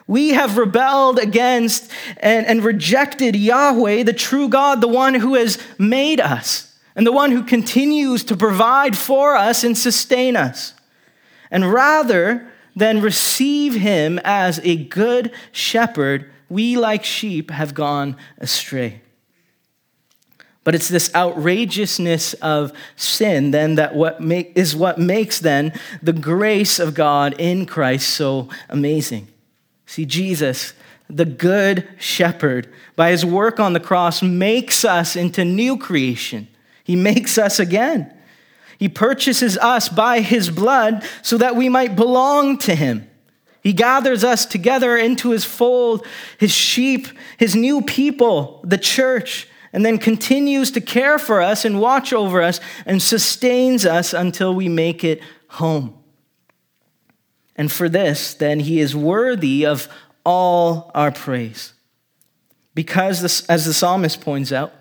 We 0.07 0.29
have 0.29 0.57
rebelled 0.57 1.19
against 1.19 1.91
and, 2.17 2.47
and 2.47 2.63
rejected 2.63 3.35
Yahweh, 3.35 4.03
the 4.03 4.13
true 4.13 4.47
God, 4.47 4.79
the 4.79 4.87
one 4.87 5.13
who 5.13 5.35
has 5.35 5.59
made 5.77 6.21
us, 6.21 6.73
and 6.95 7.05
the 7.05 7.11
one 7.11 7.31
who 7.31 7.43
continues 7.43 8.23
to 8.23 8.37
provide 8.37 8.97
for 8.97 9.35
us 9.35 9.65
and 9.65 9.77
sustain 9.77 10.37
us. 10.37 10.73
And 11.51 11.71
rather 11.71 12.49
than 12.75 13.01
receive 13.01 13.75
him 13.75 14.19
as 14.23 14.59
a 14.63 14.77
good 14.77 15.31
shepherd, 15.51 16.31
we, 16.47 16.77
like 16.77 17.03
sheep, 17.03 17.51
have 17.51 17.73
gone 17.73 18.15
astray. 18.39 19.01
But 20.63 20.75
it's 20.75 20.89
this 20.89 21.13
outrageousness 21.15 22.33
of 22.35 22.73
sin 22.95 23.51
then 23.51 23.75
that 23.75 23.95
what 23.95 24.21
make, 24.21 24.51
is 24.55 24.75
what 24.75 24.97
makes 24.97 25.39
then 25.39 25.73
the 26.01 26.13
grace 26.13 26.79
of 26.79 26.93
God 26.93 27.33
in 27.39 27.65
Christ 27.65 28.09
so 28.09 28.49
amazing. 28.67 29.29
See, 29.85 30.05
Jesus, 30.05 30.73
the 31.09 31.25
good 31.25 31.87
shepherd, 31.97 32.71
by 32.95 33.11
his 33.11 33.25
work 33.25 33.59
on 33.59 33.73
the 33.73 33.79
cross, 33.79 34.21
makes 34.21 34.85
us 34.85 35.15
into 35.15 35.43
new 35.43 35.77
creation. 35.77 36.47
He 36.83 36.95
makes 36.95 37.37
us 37.37 37.59
again. 37.59 38.13
He 38.77 38.87
purchases 38.87 39.57
us 39.57 39.89
by 39.89 40.21
his 40.21 40.49
blood 40.49 41.03
so 41.21 41.37
that 41.37 41.55
we 41.55 41.67
might 41.67 41.95
belong 41.95 42.57
to 42.59 42.75
him. 42.75 43.09
He 43.61 43.73
gathers 43.73 44.23
us 44.23 44.45
together 44.45 44.95
into 44.95 45.31
his 45.31 45.43
fold, 45.43 46.05
his 46.37 46.51
sheep, 46.51 47.07
his 47.37 47.55
new 47.55 47.81
people, 47.81 48.61
the 48.63 48.77
church, 48.77 49.48
and 49.71 49.85
then 49.85 49.97
continues 49.97 50.71
to 50.71 50.81
care 50.81 51.19
for 51.19 51.41
us 51.41 51.65
and 51.65 51.79
watch 51.79 52.11
over 52.11 52.41
us 52.41 52.59
and 52.85 53.01
sustains 53.01 53.85
us 53.85 54.13
until 54.13 54.53
we 54.53 54.67
make 54.67 55.03
it 55.03 55.21
home. 55.49 55.95
And 57.55 57.71
for 57.71 57.89
this, 57.89 58.33
then, 58.33 58.61
he 58.61 58.79
is 58.79 58.95
worthy 58.95 59.65
of 59.65 59.87
all 60.23 60.91
our 60.95 61.11
praise. 61.11 61.73
Because, 62.73 63.21
this, 63.21 63.45
as 63.47 63.65
the 63.65 63.73
psalmist 63.73 64.21
points 64.21 64.51
out, 64.51 64.73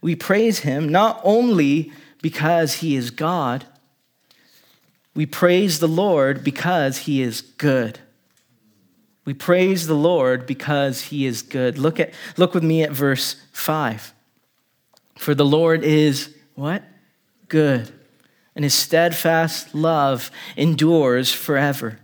we 0.00 0.16
praise 0.16 0.60
him 0.60 0.88
not 0.88 1.20
only 1.22 1.92
because 2.20 2.74
he 2.74 2.96
is 2.96 3.10
God, 3.10 3.64
we 5.14 5.26
praise 5.26 5.78
the 5.78 5.88
Lord 5.88 6.42
because 6.42 6.98
he 6.98 7.22
is 7.22 7.40
good. 7.40 8.00
We 9.24 9.32
praise 9.32 9.86
the 9.86 9.94
Lord 9.94 10.46
because 10.46 11.02
he 11.02 11.24
is 11.24 11.40
good. 11.40 11.78
Look, 11.78 12.00
at, 12.00 12.12
look 12.36 12.52
with 12.52 12.64
me 12.64 12.82
at 12.82 12.90
verse 12.90 13.36
5. 13.52 14.12
For 15.24 15.34
the 15.34 15.46
Lord 15.46 15.84
is 15.84 16.34
what? 16.54 16.84
Good. 17.48 17.90
And 18.54 18.62
his 18.62 18.74
steadfast 18.74 19.74
love 19.74 20.30
endures 20.54 21.32
forever 21.32 21.98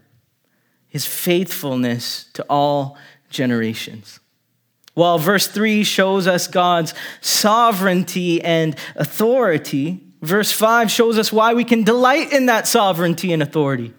his 0.89 1.05
faithfulness 1.05 2.31
to 2.33 2.47
all 2.49 2.97
generations. 3.29 4.21
While 4.95 5.19
verse 5.19 5.47
3 5.47 5.85
shows 5.85 6.27
us 6.27 6.49
God's 6.49 6.95
sovereignty 7.21 8.43
and 8.43 8.75
authority, 8.97 10.01
verse 10.23 10.51
5 10.51 10.91
shows 10.91 11.19
us 11.19 11.31
why 11.31 11.53
we 11.53 11.65
can 11.65 11.85
delight 11.85 12.33
in 12.33 12.47
that 12.47 12.67
sovereignty 12.67 13.35
and 13.35 13.43
authority. 13.43 13.93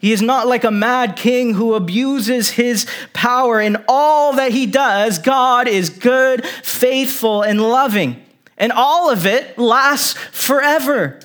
He 0.00 0.10
is 0.10 0.22
not 0.22 0.48
like 0.48 0.64
a 0.64 0.72
mad 0.72 1.14
king 1.14 1.54
who 1.54 1.74
abuses 1.74 2.50
his 2.50 2.88
power 3.12 3.60
in 3.60 3.76
all 3.86 4.32
that 4.32 4.50
he 4.50 4.66
does. 4.66 5.20
God 5.20 5.68
is 5.68 5.88
good, 5.88 6.44
faithful, 6.44 7.42
and 7.42 7.60
loving. 7.60 8.26
And 8.60 8.70
all 8.70 9.10
of 9.10 9.26
it 9.26 9.58
lasts 9.58 10.12
forever. 10.12 11.18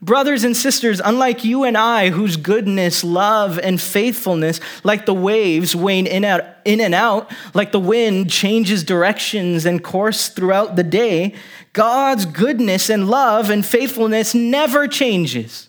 Brothers 0.00 0.42
and 0.42 0.56
sisters, 0.56 1.00
unlike 1.04 1.44
you 1.44 1.62
and 1.62 1.76
I, 1.76 2.10
whose 2.10 2.36
goodness, 2.36 3.04
love, 3.04 3.56
and 3.60 3.80
faithfulness, 3.80 4.58
like 4.82 5.06
the 5.06 5.14
waves, 5.14 5.76
wane 5.76 6.08
in, 6.08 6.24
out, 6.24 6.40
in 6.64 6.80
and 6.80 6.92
out, 6.92 7.30
like 7.54 7.70
the 7.70 7.78
wind 7.78 8.28
changes 8.28 8.82
directions 8.82 9.64
and 9.64 9.84
course 9.84 10.28
throughout 10.28 10.74
the 10.74 10.82
day, 10.82 11.34
God's 11.72 12.26
goodness 12.26 12.90
and 12.90 13.08
love 13.08 13.48
and 13.48 13.64
faithfulness 13.64 14.34
never 14.34 14.88
changes. 14.88 15.68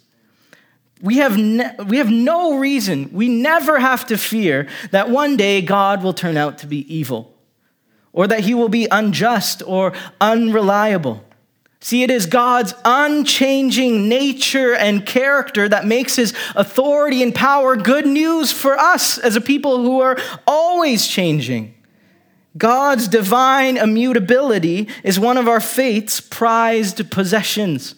We 1.00 1.18
have, 1.18 1.38
ne- 1.38 1.76
we 1.86 1.98
have 1.98 2.10
no 2.10 2.58
reason, 2.58 3.12
we 3.12 3.28
never 3.28 3.78
have 3.78 4.08
to 4.08 4.18
fear 4.18 4.68
that 4.92 5.10
one 5.10 5.38
day 5.38 5.62
God 5.62 6.02
will 6.02 6.14
turn 6.14 6.38
out 6.38 6.58
to 6.60 6.66
be 6.66 6.92
evil, 6.92 7.33
or 8.14 8.28
that 8.28 8.42
he 8.42 8.54
will 8.54 8.70
be 8.70 8.88
unjust 8.90 9.62
or 9.66 9.92
unreliable. 10.22 11.24
See, 11.82 12.04
it 12.04 12.10
is 12.10 12.28
God's 12.28 12.74
unchanging 12.86 14.08
nature 14.08 14.74
and 14.74 15.06
character 15.06 15.68
that 15.68 15.86
makes 15.86 16.16
his 16.16 16.34
authority 16.56 17.22
and 17.22 17.36
power 17.36 17.76
good 17.76 18.08
news 18.08 18.54
for 18.54 18.80
us 18.80 19.18
as 19.18 19.36
a 19.36 19.42
people 19.42 19.84
who 19.84 20.00
are 20.00 20.18
always 20.48 21.06
changing. 21.06 21.76
God's 22.58 23.10
divine 23.10 23.76
immutability 23.76 24.88
is 25.04 25.20
one 25.20 25.38
of 25.38 25.50
our 25.50 25.60
faith's 25.60 26.22
prized 26.22 27.12
possessions. 27.12 27.96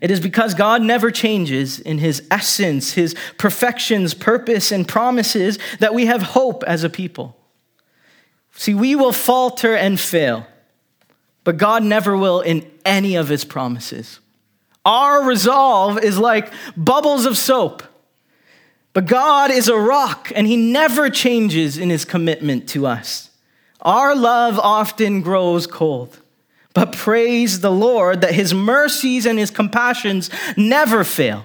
It 0.00 0.10
is 0.10 0.18
because 0.20 0.54
God 0.54 0.82
never 0.82 1.10
changes 1.10 1.78
in 1.78 1.98
his 1.98 2.26
essence, 2.30 2.92
his 2.92 3.14
perfections, 3.38 4.14
purpose, 4.14 4.72
and 4.72 4.88
promises 4.88 5.58
that 5.80 5.94
we 5.94 6.06
have 6.06 6.22
hope 6.22 6.64
as 6.64 6.82
a 6.82 6.88
people. 6.88 7.36
See, 8.56 8.74
we 8.74 8.96
will 8.96 9.12
falter 9.12 9.74
and 9.74 10.00
fail. 10.00 10.46
But 11.44 11.58
God 11.58 11.84
never 11.84 12.16
will 12.16 12.40
in 12.40 12.68
any 12.84 13.14
of 13.14 13.28
his 13.28 13.44
promises. 13.44 14.18
Our 14.84 15.24
resolve 15.24 16.02
is 16.02 16.18
like 16.18 16.52
bubbles 16.76 17.26
of 17.26 17.38
soap. 17.38 17.82
But 18.92 19.06
God 19.06 19.50
is 19.50 19.68
a 19.68 19.76
rock, 19.76 20.32
and 20.34 20.46
he 20.46 20.56
never 20.56 21.10
changes 21.10 21.76
in 21.76 21.90
his 21.90 22.04
commitment 22.04 22.68
to 22.70 22.86
us. 22.86 23.30
Our 23.82 24.16
love 24.16 24.58
often 24.58 25.20
grows 25.20 25.66
cold. 25.66 26.18
But 26.72 26.92
praise 26.92 27.60
the 27.60 27.70
Lord 27.70 28.22
that 28.22 28.34
his 28.34 28.54
mercies 28.54 29.26
and 29.26 29.38
his 29.38 29.50
compassions 29.50 30.30
never 30.56 31.04
fail. 31.04 31.44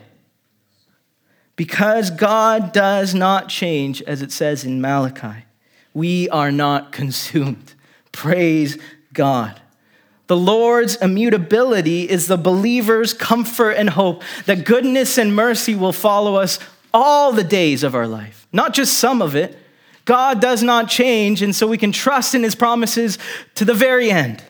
Because 1.56 2.10
God 2.10 2.71
does 2.71 3.13
not 3.13 3.50
change, 3.50 4.02
as 4.04 4.21
it 4.21 4.32
says 4.32 4.63
in 4.63 4.82
Malachi, 4.82 5.45
we 5.93 6.30
are 6.30 6.51
not 6.51 6.91
consumed. 6.91 7.73
Praise 8.12 8.77
God. 9.13 9.60
The 10.27 10.38
Lord's 10.38 10.95
immutability 10.95 12.10
is 12.10 12.27
the 12.27 12.38
believer's 12.38 13.13
comfort 13.13 13.71
and 13.71 13.89
hope 13.89 14.23
that 14.45 14.65
goodness 14.65 15.17
and 15.17 15.36
mercy 15.36 15.75
will 15.75 15.91
follow 15.91 16.36
us 16.36 16.58
all 16.93 17.32
the 17.34 17.43
days 17.43 17.84
of 17.84 17.95
our 17.95 18.08
life, 18.08 18.47
not 18.54 18.73
just 18.73 18.97
some 18.97 19.21
of 19.21 19.36
it. 19.36 19.58
God 20.06 20.41
does 20.41 20.63
not 20.63 20.89
change, 20.89 21.41
and 21.41 21.56
so 21.56 21.67
we 21.67 21.77
can 21.77 21.91
trust 21.91 22.34
in 22.34 22.43
his 22.43 22.56
promises 22.56 23.17
to 23.56 23.65
the 23.65 23.73
very 23.73 24.10
end. 24.10 24.43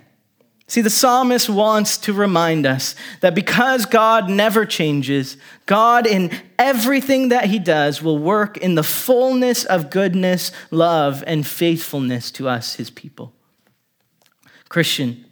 See, 0.72 0.80
the 0.80 0.90
psalmist 0.90 1.50
wants 1.50 1.98
to 1.98 2.14
remind 2.14 2.66
us 2.66 2.96
that 3.20 3.36
because 3.36 3.86
God 3.86 4.30
never 4.30 4.66
changes, 4.66 5.36
God 5.66 6.08
in 6.08 6.32
everything 6.58 7.28
that 7.28 7.48
he 7.48 7.60
does 7.60 8.02
will 8.02 8.18
work 8.18 8.56
in 8.56 8.76
the 8.76 8.82
fullness 8.82 9.66
of 9.66 9.90
goodness, 9.90 10.54
love, 10.72 11.26
and 11.28 11.46
faithfulness 11.46 12.32
to 12.32 12.48
us, 12.48 12.76
his 12.76 12.90
people. 12.90 13.34
Christian, 14.70 15.26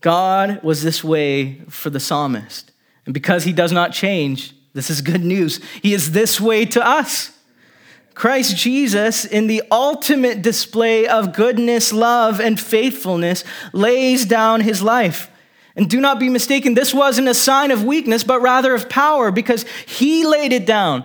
God 0.00 0.62
was 0.62 0.82
this 0.82 1.04
way 1.04 1.60
for 1.68 1.90
the 1.90 2.00
psalmist. 2.00 2.72
And 3.04 3.12
because 3.12 3.44
he 3.44 3.52
does 3.52 3.70
not 3.70 3.92
change, 3.92 4.54
this 4.72 4.88
is 4.88 5.02
good 5.02 5.22
news. 5.22 5.60
He 5.82 5.92
is 5.92 6.12
this 6.12 6.40
way 6.40 6.64
to 6.64 6.82
us. 6.82 7.33
Christ 8.14 8.56
Jesus, 8.56 9.24
in 9.24 9.48
the 9.48 9.62
ultimate 9.70 10.40
display 10.40 11.06
of 11.06 11.32
goodness, 11.32 11.92
love, 11.92 12.40
and 12.40 12.58
faithfulness, 12.58 13.44
lays 13.72 14.24
down 14.24 14.60
his 14.60 14.82
life. 14.82 15.30
And 15.76 15.90
do 15.90 16.00
not 16.00 16.20
be 16.20 16.28
mistaken, 16.28 16.74
this 16.74 16.94
wasn't 16.94 17.26
a 17.26 17.34
sign 17.34 17.72
of 17.72 17.82
weakness, 17.82 18.22
but 18.22 18.40
rather 18.40 18.74
of 18.74 18.88
power, 18.88 19.32
because 19.32 19.64
he 19.86 20.24
laid 20.24 20.52
it 20.52 20.64
down. 20.64 21.04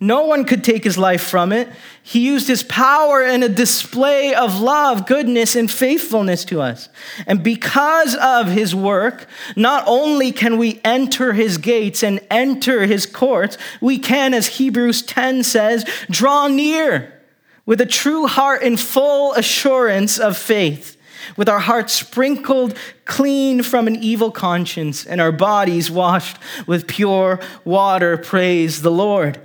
No 0.00 0.26
one 0.26 0.44
could 0.44 0.62
take 0.62 0.84
his 0.84 0.96
life 0.96 1.22
from 1.22 1.52
it. 1.52 1.68
He 2.04 2.20
used 2.20 2.46
his 2.46 2.62
power 2.62 3.24
in 3.24 3.42
a 3.42 3.48
display 3.48 4.32
of 4.32 4.60
love, 4.60 5.06
goodness, 5.06 5.56
and 5.56 5.68
faithfulness 5.68 6.44
to 6.46 6.60
us. 6.60 6.88
And 7.26 7.42
because 7.42 8.14
of 8.14 8.46
his 8.46 8.76
work, 8.76 9.26
not 9.56 9.82
only 9.88 10.30
can 10.30 10.56
we 10.56 10.80
enter 10.84 11.32
his 11.32 11.58
gates 11.58 12.04
and 12.04 12.20
enter 12.30 12.86
his 12.86 13.06
courts, 13.06 13.58
we 13.80 13.98
can, 13.98 14.34
as 14.34 14.46
Hebrews 14.46 15.02
10 15.02 15.42
says, 15.42 15.84
draw 16.08 16.46
near 16.46 17.20
with 17.66 17.80
a 17.80 17.86
true 17.86 18.28
heart 18.28 18.62
and 18.62 18.78
full 18.78 19.32
assurance 19.34 20.18
of 20.18 20.36
faith 20.36 20.96
with 21.36 21.48
our 21.48 21.58
hearts 21.58 21.92
sprinkled 21.92 22.76
clean 23.04 23.62
from 23.62 23.86
an 23.86 23.96
evil 23.96 24.30
conscience 24.30 25.04
and 25.04 25.20
our 25.20 25.32
bodies 25.32 25.90
washed 25.90 26.38
with 26.66 26.86
pure 26.86 27.40
water. 27.64 28.16
Praise 28.16 28.82
the 28.82 28.90
Lord. 28.90 29.38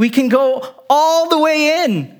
We 0.00 0.08
can 0.08 0.30
go 0.30 0.66
all 0.88 1.28
the 1.28 1.38
way 1.38 1.84
in 1.84 2.18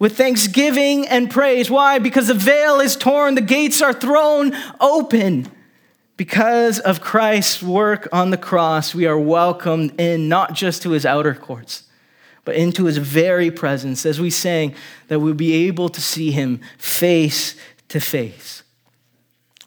with 0.00 0.16
thanksgiving 0.16 1.06
and 1.06 1.30
praise. 1.30 1.70
Why? 1.70 2.00
Because 2.00 2.26
the 2.26 2.34
veil 2.34 2.80
is 2.80 2.96
torn, 2.96 3.36
the 3.36 3.40
gates 3.40 3.80
are 3.80 3.92
thrown 3.92 4.52
open. 4.80 5.46
Because 6.16 6.80
of 6.80 7.00
Christ's 7.00 7.62
work 7.62 8.08
on 8.10 8.30
the 8.30 8.36
cross, 8.36 8.96
we 8.96 9.06
are 9.06 9.16
welcomed 9.16 9.94
in 10.00 10.28
not 10.28 10.54
just 10.54 10.82
to 10.82 10.90
his 10.90 11.06
outer 11.06 11.36
courts, 11.36 11.84
but 12.44 12.56
into 12.56 12.86
his 12.86 12.98
very 12.98 13.48
presence, 13.48 14.04
as 14.04 14.20
we 14.20 14.28
sang, 14.28 14.74
that 15.06 15.20
we'll 15.20 15.34
be 15.34 15.68
able 15.68 15.88
to 15.90 16.00
see 16.00 16.32
him 16.32 16.60
face 16.78 17.54
to 17.90 18.00
face. 18.00 18.64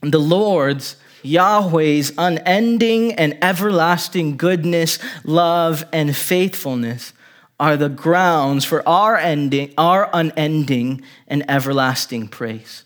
The 0.02 0.20
Lord's, 0.20 0.98
Yahweh's 1.24 2.12
unending 2.18 3.14
and 3.14 3.38
everlasting 3.42 4.36
goodness, 4.36 5.00
love, 5.24 5.86
and 5.94 6.14
faithfulness 6.14 7.14
are 7.60 7.78
the 7.78 7.90
grounds 7.90 8.66
for 8.66 8.88
our 8.88 9.18
ending, 9.18 9.74
our 9.78 10.10
unending 10.14 11.02
and 11.28 11.50
everlasting 11.50 12.28
praise. 12.28 12.84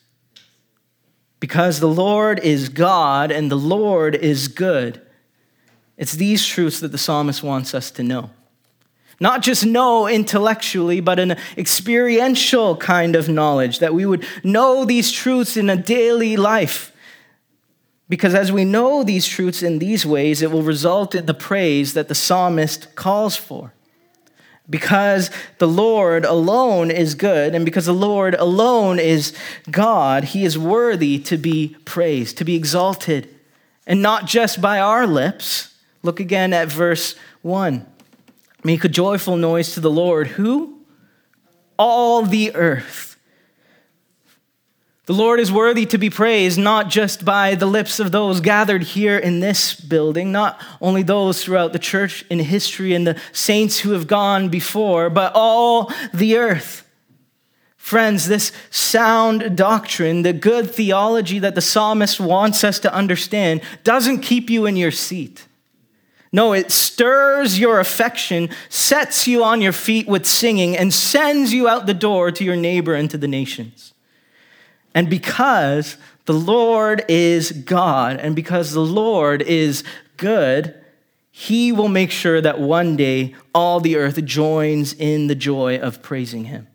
Because 1.39 1.79
the 1.79 1.87
Lord 1.87 2.39
is 2.39 2.69
God 2.69 3.31
and 3.31 3.51
the 3.51 3.57
Lord 3.57 4.15
is 4.15 4.47
good. 4.47 5.01
It's 5.97 6.13
these 6.13 6.45
truths 6.45 6.79
that 6.79 6.91
the 6.91 6.97
psalmist 6.97 7.43
wants 7.43 7.73
us 7.73 7.91
to 7.91 8.03
know. 8.03 8.29
Not 9.19 9.41
just 9.41 9.65
know 9.65 10.07
intellectually, 10.07 10.99
but 10.99 11.19
an 11.19 11.37
experiential 11.55 12.75
kind 12.77 13.15
of 13.15 13.29
knowledge, 13.29 13.79
that 13.79 13.93
we 13.93 14.05
would 14.05 14.25
know 14.43 14.83
these 14.83 15.11
truths 15.11 15.57
in 15.57 15.69
a 15.69 15.77
daily 15.77 16.37
life. 16.37 16.91
Because 18.09 18.33
as 18.33 18.51
we 18.51 18.65
know 18.65 19.03
these 19.03 19.27
truths 19.27 19.61
in 19.61 19.79
these 19.79 20.05
ways, 20.05 20.41
it 20.41 20.51
will 20.51 20.63
result 20.63 21.13
in 21.13 21.27
the 21.27 21.33
praise 21.33 21.93
that 21.93 22.07
the 22.07 22.15
psalmist 22.15 22.95
calls 22.95 23.35
for. 23.35 23.73
Because 24.71 25.29
the 25.59 25.67
Lord 25.67 26.25
alone 26.25 26.89
is 26.89 27.13
good, 27.13 27.53
and 27.53 27.65
because 27.65 27.85
the 27.85 27.93
Lord 27.93 28.33
alone 28.35 28.97
is 28.97 29.33
God, 29.69 30.23
he 30.23 30.45
is 30.45 30.57
worthy 30.57 31.19
to 31.19 31.37
be 31.37 31.75
praised, 31.85 32.37
to 32.37 32.45
be 32.45 32.55
exalted, 32.55 33.29
and 33.85 34.01
not 34.01 34.25
just 34.25 34.61
by 34.61 34.79
our 34.79 35.05
lips. 35.05 35.75
Look 36.01 36.19
again 36.19 36.53
at 36.53 36.71
verse 36.71 37.15
1. 37.43 37.85
Make 38.63 38.83
a 38.83 38.89
joyful 38.89 39.37
noise 39.37 39.73
to 39.73 39.79
the 39.79 39.91
Lord. 39.91 40.27
Who? 40.27 40.79
All 41.77 42.23
the 42.23 42.55
earth. 42.55 43.10
The 45.11 45.17
Lord 45.17 45.41
is 45.41 45.51
worthy 45.51 45.85
to 45.87 45.97
be 45.97 46.09
praised, 46.09 46.57
not 46.57 46.87
just 46.87 47.25
by 47.25 47.55
the 47.55 47.65
lips 47.65 47.99
of 47.99 48.13
those 48.13 48.39
gathered 48.39 48.81
here 48.81 49.17
in 49.17 49.41
this 49.41 49.75
building, 49.75 50.31
not 50.31 50.57
only 50.79 51.03
those 51.03 51.43
throughout 51.43 51.73
the 51.73 51.79
church 51.79 52.23
in 52.29 52.39
history 52.39 52.95
and 52.95 53.05
the 53.05 53.19
saints 53.33 53.79
who 53.79 53.91
have 53.91 54.07
gone 54.07 54.47
before, 54.47 55.09
but 55.09 55.33
all 55.35 55.91
the 56.13 56.37
earth. 56.37 56.87
Friends, 57.75 58.29
this 58.29 58.53
sound 58.69 59.57
doctrine, 59.57 60.21
the 60.21 60.31
good 60.31 60.71
theology 60.71 61.39
that 61.39 61.55
the 61.55 61.61
psalmist 61.61 62.21
wants 62.21 62.63
us 62.63 62.79
to 62.79 62.93
understand, 62.93 63.59
doesn't 63.83 64.21
keep 64.21 64.49
you 64.49 64.65
in 64.65 64.77
your 64.77 64.91
seat. 64.91 65.45
No, 66.31 66.53
it 66.53 66.71
stirs 66.71 67.59
your 67.59 67.81
affection, 67.81 68.49
sets 68.69 69.27
you 69.27 69.43
on 69.43 69.59
your 69.59 69.73
feet 69.73 70.07
with 70.07 70.25
singing, 70.25 70.77
and 70.77 70.93
sends 70.93 71.53
you 71.53 71.67
out 71.67 71.85
the 71.85 71.93
door 71.93 72.31
to 72.31 72.45
your 72.45 72.55
neighbor 72.55 72.93
and 72.93 73.11
to 73.11 73.17
the 73.17 73.27
nations. 73.27 73.91
And 74.93 75.09
because 75.09 75.97
the 76.25 76.33
Lord 76.33 77.05
is 77.07 77.51
God, 77.51 78.17
and 78.17 78.35
because 78.35 78.71
the 78.71 78.79
Lord 78.79 79.41
is 79.41 79.83
good, 80.17 80.75
he 81.31 81.71
will 81.71 81.87
make 81.87 82.11
sure 82.11 82.41
that 82.41 82.59
one 82.59 82.97
day 82.97 83.35
all 83.55 83.79
the 83.79 83.95
earth 83.95 84.23
joins 84.25 84.93
in 84.93 85.27
the 85.27 85.35
joy 85.35 85.77
of 85.77 86.01
praising 86.01 86.45
him. 86.45 86.67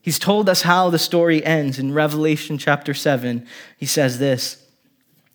He's 0.00 0.18
told 0.18 0.48
us 0.48 0.62
how 0.62 0.90
the 0.90 0.98
story 0.98 1.44
ends 1.44 1.78
in 1.78 1.92
Revelation 1.92 2.58
chapter 2.58 2.94
7. 2.94 3.46
He 3.76 3.86
says 3.86 4.18
this. 4.18 4.64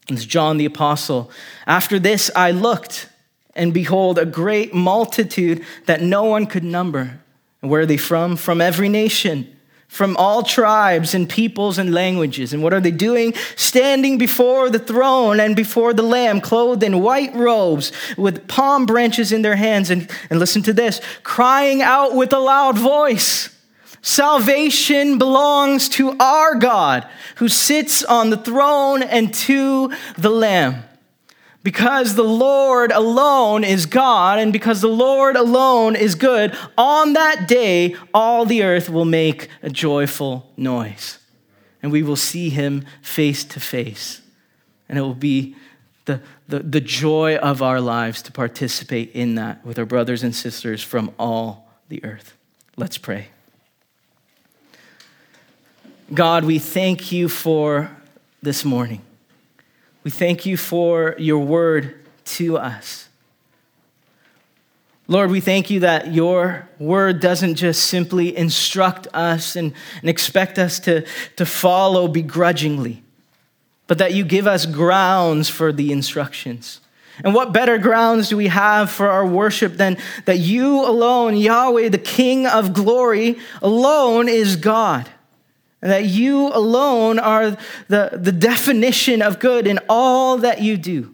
It's 0.07 0.25
John 0.25 0.57
the 0.57 0.65
Apostle. 0.65 1.31
After 1.65 1.99
this, 1.99 2.29
I 2.35 2.51
looked 2.51 3.09
and 3.55 3.73
behold, 3.73 4.17
a 4.17 4.25
great 4.25 4.73
multitude 4.73 5.63
that 5.85 6.01
no 6.01 6.23
one 6.23 6.45
could 6.45 6.63
number. 6.63 7.19
And 7.61 7.69
where 7.69 7.81
are 7.81 7.85
they 7.85 7.97
from? 7.97 8.35
From 8.35 8.61
every 8.61 8.89
nation, 8.89 9.52
from 9.93 10.17
all 10.17 10.41
tribes 10.41 11.13
and 11.13 11.29
peoples 11.29 11.77
and 11.77 11.93
languages. 11.93 12.51
And 12.51 12.63
what 12.63 12.73
are 12.73 12.79
they 12.79 12.89
doing? 12.89 13.35
Standing 13.55 14.17
before 14.17 14.71
the 14.71 14.79
throne 14.79 15.39
and 15.39 15.55
before 15.55 15.93
the 15.93 16.01
Lamb, 16.01 16.41
clothed 16.41 16.81
in 16.81 16.99
white 17.03 17.35
robes, 17.35 17.91
with 18.17 18.47
palm 18.47 18.87
branches 18.87 19.31
in 19.31 19.43
their 19.43 19.55
hands. 19.55 19.91
And, 19.91 20.09
and 20.31 20.39
listen 20.39 20.63
to 20.63 20.73
this 20.73 20.99
crying 21.21 21.83
out 21.83 22.15
with 22.15 22.33
a 22.33 22.39
loud 22.39 22.75
voice. 22.75 23.55
Salvation 24.01 25.19
belongs 25.19 25.87
to 25.89 26.17
our 26.19 26.55
God 26.55 27.07
who 27.35 27.47
sits 27.47 28.03
on 28.03 28.31
the 28.31 28.37
throne 28.37 29.03
and 29.03 29.31
to 29.45 29.93
the 30.17 30.31
Lamb. 30.31 30.83
Because 31.63 32.15
the 32.15 32.23
Lord 32.23 32.91
alone 32.91 33.63
is 33.63 33.85
God 33.85 34.37
and 34.37 34.51
because 34.51 34.81
the 34.81 34.89
Lord 34.89 35.37
alone 35.37 35.95
is 35.95 36.13
good, 36.13 36.55
on 36.77 37.13
that 37.13 37.47
day 37.47 37.95
all 38.13 38.45
the 38.45 38.63
earth 38.63 38.89
will 38.89 39.05
make 39.05 39.47
a 39.61 39.69
joyful 39.69 40.51
noise. 40.57 41.19
And 41.81 41.91
we 41.91 42.03
will 42.03 42.17
see 42.17 42.49
him 42.49 42.85
face 43.01 43.45
to 43.45 43.61
face. 43.61 44.21
And 44.89 44.97
it 44.97 45.01
will 45.01 45.15
be 45.15 45.55
the, 46.05 46.21
the, 46.49 46.59
the 46.59 46.81
joy 46.81 47.37
of 47.37 47.61
our 47.61 47.79
lives 47.79 48.21
to 48.23 48.31
participate 48.31 49.11
in 49.13 49.35
that 49.35 49.65
with 49.65 49.79
our 49.79 49.85
brothers 49.85 50.21
and 50.21 50.35
sisters 50.35 50.83
from 50.83 51.13
all 51.17 51.69
the 51.87 52.03
earth. 52.03 52.33
Let's 52.75 52.97
pray. 52.97 53.27
God, 56.13 56.43
we 56.43 56.59
thank 56.59 57.11
you 57.11 57.29
for 57.29 57.89
this 58.41 58.65
morning. 58.65 59.01
We 60.03 60.11
thank 60.11 60.45
you 60.45 60.57
for 60.57 61.15
your 61.17 61.39
word 61.39 61.95
to 62.25 62.57
us. 62.57 63.07
Lord, 65.07 65.31
we 65.31 65.41
thank 65.41 65.69
you 65.69 65.81
that 65.81 66.13
your 66.13 66.67
word 66.79 67.19
doesn't 67.19 67.55
just 67.55 67.85
simply 67.85 68.35
instruct 68.35 69.07
us 69.13 69.55
and, 69.55 69.73
and 70.01 70.09
expect 70.09 70.57
us 70.57 70.79
to, 70.81 71.05
to 71.35 71.45
follow 71.45 72.07
begrudgingly, 72.07 73.03
but 73.87 73.97
that 73.97 74.13
you 74.13 74.23
give 74.23 74.47
us 74.47 74.65
grounds 74.65 75.49
for 75.49 75.73
the 75.73 75.91
instructions. 75.91 76.79
And 77.23 77.35
what 77.35 77.53
better 77.53 77.77
grounds 77.77 78.29
do 78.29 78.37
we 78.37 78.47
have 78.47 78.89
for 78.89 79.09
our 79.09 79.25
worship 79.25 79.73
than 79.73 79.97
that 80.25 80.39
you 80.39 80.85
alone, 80.85 81.35
Yahweh, 81.35 81.89
the 81.89 81.97
King 81.97 82.47
of 82.47 82.73
glory, 82.73 83.37
alone 83.61 84.27
is 84.27 84.55
God? 84.55 85.09
And 85.83 85.91
that 85.91 86.05
you 86.05 86.47
alone 86.47 87.19
are 87.19 87.57
the, 87.89 88.11
the 88.13 88.31
definition 88.31 89.21
of 89.21 89.39
good 89.39 89.67
in 89.67 89.81
all 89.89 90.37
that 90.37 90.61
you 90.61 90.77
do. 90.77 91.13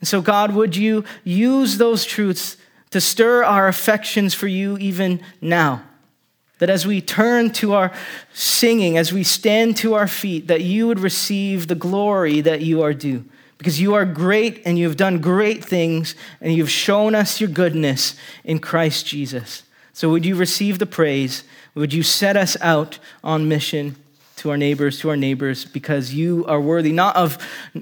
And 0.00 0.08
so, 0.08 0.22
God, 0.22 0.54
would 0.54 0.74
you 0.76 1.04
use 1.22 1.76
those 1.76 2.06
truths 2.06 2.56
to 2.88 3.02
stir 3.02 3.44
our 3.44 3.68
affections 3.68 4.32
for 4.32 4.46
you 4.46 4.78
even 4.78 5.20
now? 5.42 5.82
That 6.58 6.70
as 6.70 6.86
we 6.86 7.02
turn 7.02 7.50
to 7.52 7.74
our 7.74 7.92
singing, 8.32 8.96
as 8.96 9.12
we 9.12 9.24
stand 9.24 9.76
to 9.76 9.92
our 9.92 10.08
feet, 10.08 10.46
that 10.46 10.62
you 10.62 10.86
would 10.86 10.98
receive 10.98 11.66
the 11.66 11.74
glory 11.74 12.40
that 12.40 12.62
you 12.62 12.80
are 12.80 12.94
due. 12.94 13.26
Because 13.58 13.78
you 13.78 13.92
are 13.92 14.06
great 14.06 14.62
and 14.64 14.78
you 14.78 14.88
have 14.88 14.96
done 14.96 15.18
great 15.18 15.62
things 15.62 16.14
and 16.40 16.54
you've 16.54 16.70
shown 16.70 17.14
us 17.14 17.42
your 17.42 17.50
goodness 17.50 18.16
in 18.42 18.58
Christ 18.58 19.04
Jesus. 19.04 19.64
So, 19.92 20.10
would 20.10 20.24
you 20.24 20.34
receive 20.34 20.78
the 20.78 20.86
praise? 20.86 21.44
Would 21.74 21.92
you 21.92 22.02
set 22.02 22.36
us 22.36 22.56
out 22.60 22.98
on 23.22 23.48
mission 23.48 23.96
to 24.42 24.50
our 24.50 24.56
neighbors, 24.56 24.98
to 24.98 25.08
our 25.08 25.16
neighbors, 25.16 25.64
because 25.64 26.12
you 26.12 26.44
are 26.46 26.60
worthy 26.60 26.90
not 26.90 27.14
of, 27.14 27.38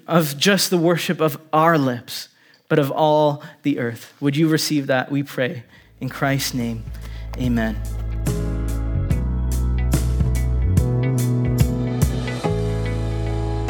of 0.06 0.36
just 0.36 0.68
the 0.68 0.76
worship 0.76 1.18
of 1.18 1.40
our 1.54 1.78
lips, 1.78 2.28
but 2.68 2.78
of 2.78 2.90
all 2.90 3.42
the 3.62 3.78
earth. 3.78 4.12
Would 4.20 4.36
you 4.36 4.46
receive 4.46 4.86
that? 4.88 5.10
We 5.10 5.22
pray. 5.22 5.64
In 6.00 6.10
Christ's 6.10 6.52
name, 6.54 6.84
amen. 7.38 7.76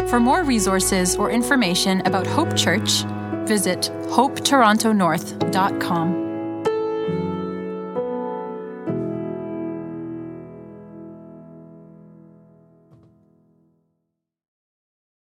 For 0.09 0.19
more 0.19 0.43
resources 0.43 1.15
or 1.15 1.31
information 1.31 2.01
about 2.07 2.27
Hope 2.27 2.57
Church, 2.57 3.05
visit 3.47 3.83
hopetorontonorth.com. 4.09 6.30